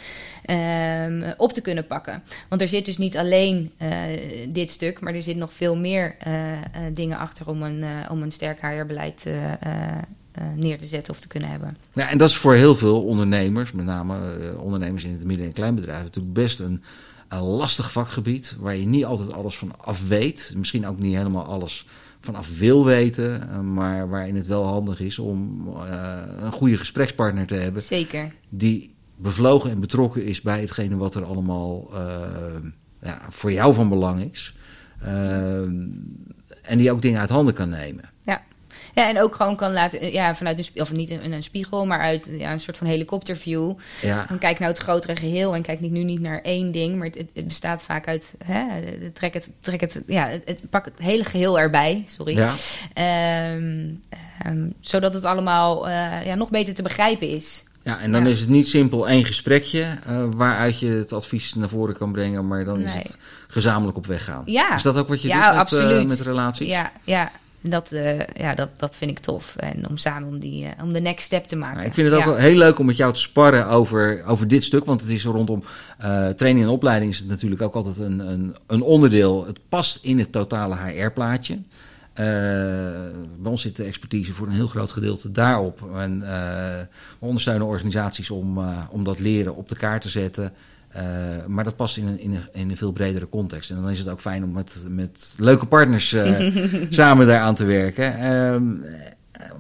um, 0.51 1.35
op 1.37 1.53
te 1.53 1.61
kunnen 1.61 1.87
pakken. 1.87 2.23
Want 2.49 2.61
er 2.61 2.69
zit 2.69 2.85
dus 2.85 2.99
niet 2.99 3.17
alleen 3.17 3.73
dit 4.49 4.71
stuk, 4.71 5.01
maar 5.01 5.15
er 5.15 5.23
zit 5.23 5.37
nog 5.37 5.53
veel 5.53 5.77
meer 5.77 6.17
dingen 6.93 7.19
achter 7.19 7.49
om 7.49 7.63
een, 7.63 7.85
om 8.11 8.23
een 8.23 8.33
sterk 8.33 8.61
HR-beleid 8.61 9.25
neer 10.55 10.79
te 10.79 10.87
zetten 10.87 11.13
of 11.13 11.21
te 11.21 11.29
kunnen 11.29 11.49
hebben. 11.49 11.77
Ja, 11.93 12.09
en 12.11 12.19
dat 12.19 12.29
is 12.29 12.37
voor 12.37 12.55
heel 12.55 12.77
veel 12.77 13.03
ondernemers, 13.03 13.73
met 13.73 13.85
name 13.85 14.17
ondernemers 14.59 15.05
in 15.05 15.13
het 15.13 15.25
midden- 15.25 15.47
en 15.47 15.53
kleinbedrijf, 15.53 16.03
natuurlijk 16.03 16.35
best 16.35 16.61
een, 16.61 16.83
een 17.29 17.43
lastig 17.43 17.93
vakgebied 17.93 18.57
waar 18.61 18.77
je 18.77 18.87
niet 18.87 19.05
altijd 19.05 19.33
alles 19.33 19.57
van 19.57 19.73
af 19.81 20.09
weet. 20.09 20.53
Misschien 20.57 20.87
ook 20.87 20.99
niet 20.99 21.17
helemaal 21.17 21.45
alles 21.45 21.87
vanaf 22.21 22.59
wil 22.59 22.85
weten, 22.85 23.49
maar 23.75 24.09
waarin 24.09 24.37
het 24.37 24.47
wel 24.47 24.67
handig 24.67 25.01
is 25.01 25.19
om 25.19 25.69
uh, 25.69 26.21
een 26.41 26.53
goede 26.53 26.77
gesprekspartner 26.77 27.47
te 27.47 27.55
hebben. 27.55 27.83
Zeker. 27.83 28.35
Die 28.49 28.95
bevlogen 29.17 29.71
en 29.71 29.81
betrokken 29.81 30.25
is 30.25 30.41
bij 30.41 30.61
hetgene 30.61 30.97
wat 30.97 31.15
er 31.15 31.25
allemaal 31.25 31.91
uh, 31.93 32.01
ja, 33.03 33.21
voor 33.29 33.53
jou 33.53 33.75
van 33.75 33.89
belang 33.89 34.31
is. 34.33 34.55
en 36.63 36.79
die 36.79 36.93
ook 36.93 37.03
dingen 37.03 37.21
uit 37.21 37.29
handen 37.29 37.55
kan 37.55 37.69
nemen. 37.69 38.11
Ja. 38.99 39.09
En 39.09 39.21
ook 39.21 39.35
gewoon 39.35 39.57
kan 39.57 39.73
laten, 39.73 40.13
ja, 40.13 40.35
vanuit 40.35 40.59
een, 40.59 40.83
of 40.83 40.93
niet 40.93 41.11
een, 41.11 41.33
een 41.33 41.43
spiegel, 41.43 41.87
maar 41.87 42.01
uit 42.01 42.27
ja, 42.39 42.53
een 42.53 42.61
soort 42.61 42.79
van 42.79 42.87
helikopterview. 42.87 43.73
Ja. 44.03 44.27
En 44.29 44.39
kijk 44.39 44.59
naar 44.59 44.69
het 44.69 44.79
grotere 44.79 45.17
geheel 45.17 45.55
en 45.55 45.63
kijk 45.63 45.81
niet, 45.81 45.93
nu 45.93 46.05
niet 46.05 46.21
naar 46.21 46.41
één 46.41 46.71
ding, 46.73 46.97
maar 46.97 47.09
het, 47.33 47.47
bestaat 47.47 47.83
vaak 47.83 48.09
uit, 48.09 48.33
hè, 48.45 48.65
trek 49.13 49.35
het, 49.35 49.49
trek 49.61 49.81
het, 49.81 50.01
ja, 50.07 50.27
het, 50.29 50.43
het, 50.45 50.61
pak 50.71 50.85
het 50.85 50.95
hele 50.99 51.25
geheel 51.25 51.59
erbij, 51.59 52.05
sorry. 52.07 52.37
Ja. 52.37 52.55
Um, 53.55 54.03
um, 54.47 54.73
zodat 54.81 55.15
het 55.15 55.25
allemaal 55.25 55.89
uh, 55.89 56.25
ja, 56.27 56.35
nog 56.35 56.51
beter 56.51 56.75
te 56.75 56.83
begrijpen 56.83 57.29
is. 57.29 57.65
Ja, 57.83 57.99
en 58.01 58.13
dan 58.13 58.25
Ja. 58.25 58.31
is 58.31 58.41
het 58.41 58.49
niet 58.49 58.69
simpel 58.69 59.09
één 59.09 59.25
gesprekje 59.25 59.87
uh, 60.09 60.25
waaruit 60.31 60.79
je 60.81 60.91
het 60.91 61.13
advies 61.13 61.55
naar 61.55 61.69
voren 61.69 61.97
kan 61.97 62.13
brengen, 62.13 62.47
maar 62.47 62.65
dan 62.65 62.81
is 62.81 62.95
het 62.95 63.19
gezamenlijk 63.49 63.97
op 63.97 64.07
weg 64.07 64.25
gaan. 64.25 64.43
Ja. 64.45 64.75
Is 64.75 64.83
dat 64.83 64.97
ook 64.97 65.09
wat 65.09 65.23
je 65.23 65.29
Ja, 65.29 65.35
doet 65.35 65.51
met, 65.51 65.61
absoluut. 65.61 66.03
uh, 66.03 66.09
met 66.09 66.21
relaties? 66.21 66.69
Ja, 66.69 66.93
ja. 67.05 67.31
Dat, 67.61 67.93
uh, 67.93 68.19
ja 68.19 68.55
dat, 68.55 68.71
dat 68.77 68.97
vind 68.97 69.11
ik 69.11 69.19
tof. 69.19 69.57
En 69.57 69.89
om 69.89 69.97
samen 69.97 70.29
om, 70.29 70.39
die, 70.39 70.65
uh, 70.65 70.71
om 70.83 70.93
de 70.93 71.01
next 71.01 71.25
step 71.25 71.45
te 71.45 71.57
maken. 71.57 71.85
Ik 71.85 71.95
vind 71.95 72.11
het 72.11 72.19
ook 72.19 72.25
ja. 72.25 72.31
wel 72.31 72.41
heel 72.41 72.57
leuk 72.57 72.79
om 72.79 72.87
met 72.87 72.97
jou 72.97 73.13
te 73.13 73.21
sparren 73.21 73.67
over, 73.67 74.25
over 74.25 74.49
dit 74.49 74.65
stuk. 74.65 74.85
Want 74.85 75.01
het 75.01 75.11
is 75.11 75.25
rondom 75.25 75.63
uh, 76.01 76.29
training 76.29 76.67
en 76.67 76.73
opleiding 76.73 77.11
is 77.11 77.19
het 77.19 77.29
natuurlijk 77.29 77.63
ook 77.63 77.75
altijd 77.75 77.99
een, 77.99 78.19
een, 78.19 78.57
een 78.67 78.83
onderdeel. 78.83 79.47
Het 79.47 79.59
past 79.69 80.05
in 80.05 80.19
het 80.19 80.33
totale 80.33 80.77
HR-plaatje. 80.77 81.59
Bij 82.15 83.51
ons 83.51 83.63
zit 83.63 83.77
de 83.77 83.85
expertise 83.85 84.33
voor 84.33 84.47
een 84.47 84.53
heel 84.53 84.67
groot 84.67 84.93
gedeelte 84.93 85.31
daarop. 85.31 85.95
En 85.95 86.21
we 86.21 86.87
ondersteunen 87.27 87.67
organisaties 87.67 88.31
om, 88.31 88.59
om 88.91 89.05
dat 89.05 89.19
leren 89.19 89.57
op 89.57 89.69
de 89.69 89.77
kaart 89.77 90.03
te 90.03 90.09
zetten. 90.09 90.53
Uh, 90.97 91.03
maar 91.47 91.65
dat 91.65 91.77
past 91.77 91.97
in 91.97 92.07
een, 92.07 92.19
in, 92.19 92.35
een, 92.35 92.49
in 92.53 92.71
een 92.71 92.77
veel 92.77 92.93
bredere 92.93 93.29
context. 93.29 93.71
En 93.71 93.77
dan 93.77 93.91
is 93.91 93.99
het 93.99 94.09
ook 94.09 94.21
fijn 94.21 94.45
om 94.45 94.53
met, 94.53 94.85
met 94.89 95.35
leuke 95.37 95.67
partners 95.67 96.13
uh, 96.13 96.55
samen 96.89 97.27
daaraan 97.27 97.55
te 97.55 97.65
werken. 97.65 98.13
Uh, 98.13 99.53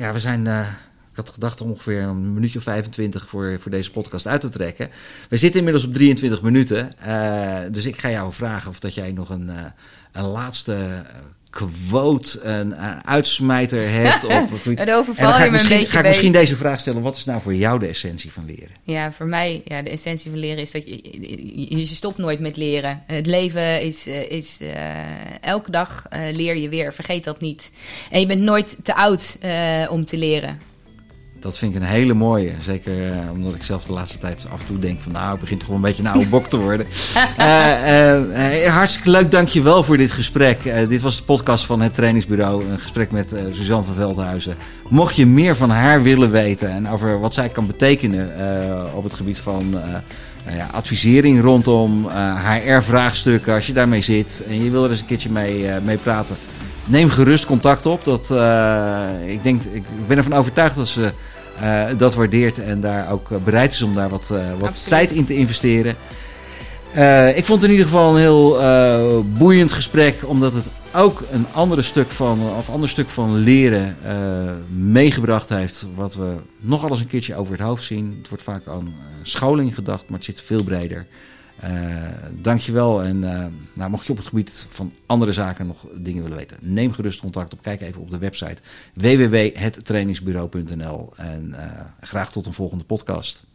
ja, 0.00 0.12
we 0.12 0.20
zijn. 0.20 0.46
uh, 0.46 0.66
ik 1.10 1.20
had 1.20 1.30
gedacht 1.30 1.60
om 1.60 1.70
ongeveer 1.70 2.02
een 2.02 2.34
minuutje 2.34 2.58
of 2.58 2.64
25 2.64 3.28
voor, 3.28 3.56
voor 3.60 3.70
deze 3.70 3.90
podcast 3.90 4.26
uit 4.26 4.40
te 4.40 4.48
trekken. 4.48 4.90
We 5.28 5.36
zitten 5.36 5.58
inmiddels 5.58 5.86
op 5.86 5.92
23 5.92 6.42
minuten. 6.42 6.90
Dus 7.72 7.86
ik 7.86 7.98
ga 7.98 8.10
jou 8.10 8.32
vragen 8.32 8.70
of 8.70 8.80
dat 8.80 8.94
jij 8.94 9.12
nog 9.12 9.30
een, 9.30 9.50
een 10.12 10.24
laatste 10.24 11.04
quote, 11.54 12.40
een, 12.40 12.84
een 12.84 13.06
uitsmijter 13.06 13.90
hebt. 13.90 14.24
Op, 14.42 14.50
Het 14.64 14.90
overval 14.90 15.44
je 15.44 15.50
me 15.50 15.60
een 15.60 15.68
beetje 15.68 15.86
Ga 15.86 15.98
ik 15.98 16.06
misschien 16.06 16.32
deze 16.32 16.56
vraag 16.56 16.80
stellen. 16.80 17.02
Wat 17.02 17.16
is 17.16 17.24
nou 17.24 17.40
voor 17.40 17.54
jou 17.54 17.78
de 17.78 17.86
essentie 17.86 18.32
van 18.32 18.44
leren? 18.46 18.70
Ja, 18.82 19.12
voor 19.12 19.26
mij, 19.26 19.62
ja, 19.64 19.82
de 19.82 19.90
essentie 19.90 20.30
van 20.30 20.40
leren 20.40 20.58
is 20.58 20.70
dat 20.70 20.84
je, 20.84 21.00
je, 21.68 21.78
je 21.78 21.86
stopt 21.86 22.18
nooit 22.18 22.40
met 22.40 22.56
leren. 22.56 23.02
Het 23.06 23.26
leven 23.26 23.82
is, 23.82 24.06
is 24.06 24.58
uh, 24.60 24.70
elke 25.40 25.70
dag 25.70 26.04
uh, 26.12 26.20
leer 26.32 26.56
je 26.56 26.68
weer, 26.68 26.94
vergeet 26.94 27.24
dat 27.24 27.40
niet. 27.40 27.70
En 28.10 28.20
je 28.20 28.26
bent 28.26 28.40
nooit 28.40 28.76
te 28.82 28.94
oud 28.94 29.38
uh, 29.44 29.86
om 29.90 30.04
te 30.04 30.16
leren. 30.16 30.73
Dat 31.44 31.58
vind 31.58 31.74
ik 31.74 31.80
een 31.80 31.88
hele 31.88 32.14
mooie. 32.14 32.52
Zeker 32.60 33.06
uh, 33.06 33.30
omdat 33.32 33.54
ik 33.54 33.62
zelf 33.64 33.84
de 33.84 33.92
laatste 33.92 34.18
tijd 34.18 34.46
af 34.52 34.60
en 34.60 34.66
toe 34.66 34.78
denk 34.78 35.00
van... 35.00 35.12
nou, 35.12 35.30
het 35.30 35.40
begint 35.40 35.62
gewoon 35.62 35.76
een 35.76 35.82
beetje 35.82 36.02
een 36.02 36.08
oude 36.08 36.26
bok 36.26 36.46
te 36.46 36.56
worden. 36.56 36.86
uh, 37.38 38.64
uh, 38.64 38.74
hartstikke 38.74 39.10
leuk, 39.10 39.30
dankjewel 39.30 39.82
voor 39.82 39.96
dit 39.96 40.12
gesprek. 40.12 40.58
dit 40.88 41.00
was 41.00 41.16
de 41.16 41.22
podcast 41.22 41.64
van 41.64 41.80
het 41.80 41.94
trainingsbureau. 41.94 42.64
Een 42.64 42.78
gesprek 42.78 43.10
met 43.10 43.34
Suzanne 43.52 43.84
van 43.84 43.94
Veldhuizen. 43.94 44.56
Mocht 44.88 45.16
je 45.16 45.26
meer 45.26 45.56
van 45.56 45.70
haar 45.70 46.02
willen 46.02 46.30
weten... 46.30 46.70
en 46.70 46.88
over 46.88 47.20
wat 47.20 47.34
zij 47.34 47.48
kan 47.48 47.66
betekenen 47.66 48.32
op 48.94 49.04
het 49.04 49.14
gebied 49.14 49.38
van... 49.38 49.80
ja, 50.50 50.68
advisering 50.72 51.42
rondom 51.42 52.08
HR-vraagstukken, 52.64 53.54
als 53.54 53.66
je 53.66 53.72
daarmee 53.72 54.00
zit... 54.00 54.44
en 54.48 54.64
je 54.64 54.70
wil 54.70 54.84
er 54.84 54.90
eens 54.90 55.00
een 55.00 55.06
keertje 55.06 55.30
mee, 55.30 55.66
mee 55.84 55.96
praten... 55.96 56.36
Neem 56.86 57.10
gerust 57.10 57.46
contact 57.46 57.86
op. 57.86 58.04
Dat, 58.04 58.30
ik, 59.26 59.42
denk, 59.42 59.62
ik 59.62 59.82
ben 60.06 60.16
ervan 60.16 60.34
overtuigd 60.34 60.76
dat 60.76 60.88
ze 60.88 61.00
uh, 61.00 61.08
dat 61.96 62.14
waardeert 62.14 62.58
en 62.58 62.80
daar 62.80 63.10
ook 63.10 63.28
bereid 63.44 63.72
is 63.72 63.82
om 63.82 63.94
daar 63.94 64.08
wat, 64.08 64.28
uh, 64.32 64.38
wat 64.58 64.86
tijd 64.88 65.10
in 65.10 65.24
te 65.24 65.34
investeren. 65.34 65.96
Uh, 66.96 67.36
ik 67.36 67.44
vond 67.44 67.62
het 67.62 67.70
in 67.70 67.76
ieder 67.76 67.92
geval 67.92 68.10
een 68.10 68.20
heel 68.20 69.24
boeiend 69.38 69.72
gesprek, 69.72 70.14
omdat 70.26 70.52
het 70.52 70.64
ook 70.94 71.22
een 71.30 71.46
andere 71.52 71.82
stuk 71.82 72.10
van, 72.10 72.40
of 72.58 72.70
ander 72.70 72.88
stuk 72.88 73.08
van 73.08 73.36
leren 73.36 73.96
meegebracht 74.76 75.48
heeft, 75.48 75.86
wat 75.94 76.14
we 76.14 76.34
nogal 76.60 76.90
eens 76.90 77.00
een 77.00 77.06
keertje 77.06 77.36
over 77.36 77.52
het 77.52 77.62
hoofd 77.62 77.82
zien. 77.82 78.14
Het 78.18 78.28
wordt 78.28 78.44
vaak 78.44 78.66
aan 78.66 78.94
scholing 79.22 79.74
gedacht, 79.74 80.08
maar 80.08 80.18
het 80.18 80.26
zit 80.26 80.42
veel 80.42 80.62
breder. 80.62 81.06
Uh, 81.64 82.08
dankjewel. 82.40 83.02
En 83.02 83.22
uh, 83.22 83.46
nou, 83.72 83.90
mocht 83.90 84.06
je 84.06 84.12
op 84.12 84.18
het 84.18 84.26
gebied 84.26 84.66
van 84.70 84.92
andere 85.06 85.32
zaken 85.32 85.66
nog 85.66 85.86
dingen 85.94 86.22
willen 86.22 86.38
weten, 86.38 86.56
neem 86.60 86.92
gerust 86.92 87.20
contact 87.20 87.52
op. 87.52 87.62
Kijk 87.62 87.80
even 87.80 88.00
op 88.00 88.10
de 88.10 88.18
website 88.18 88.62
www.hettrainingsbureau.nl. 88.94 91.12
En 91.16 91.48
uh, 91.48 91.80
graag 92.00 92.32
tot 92.32 92.46
een 92.46 92.52
volgende 92.52 92.84
podcast. 92.84 93.46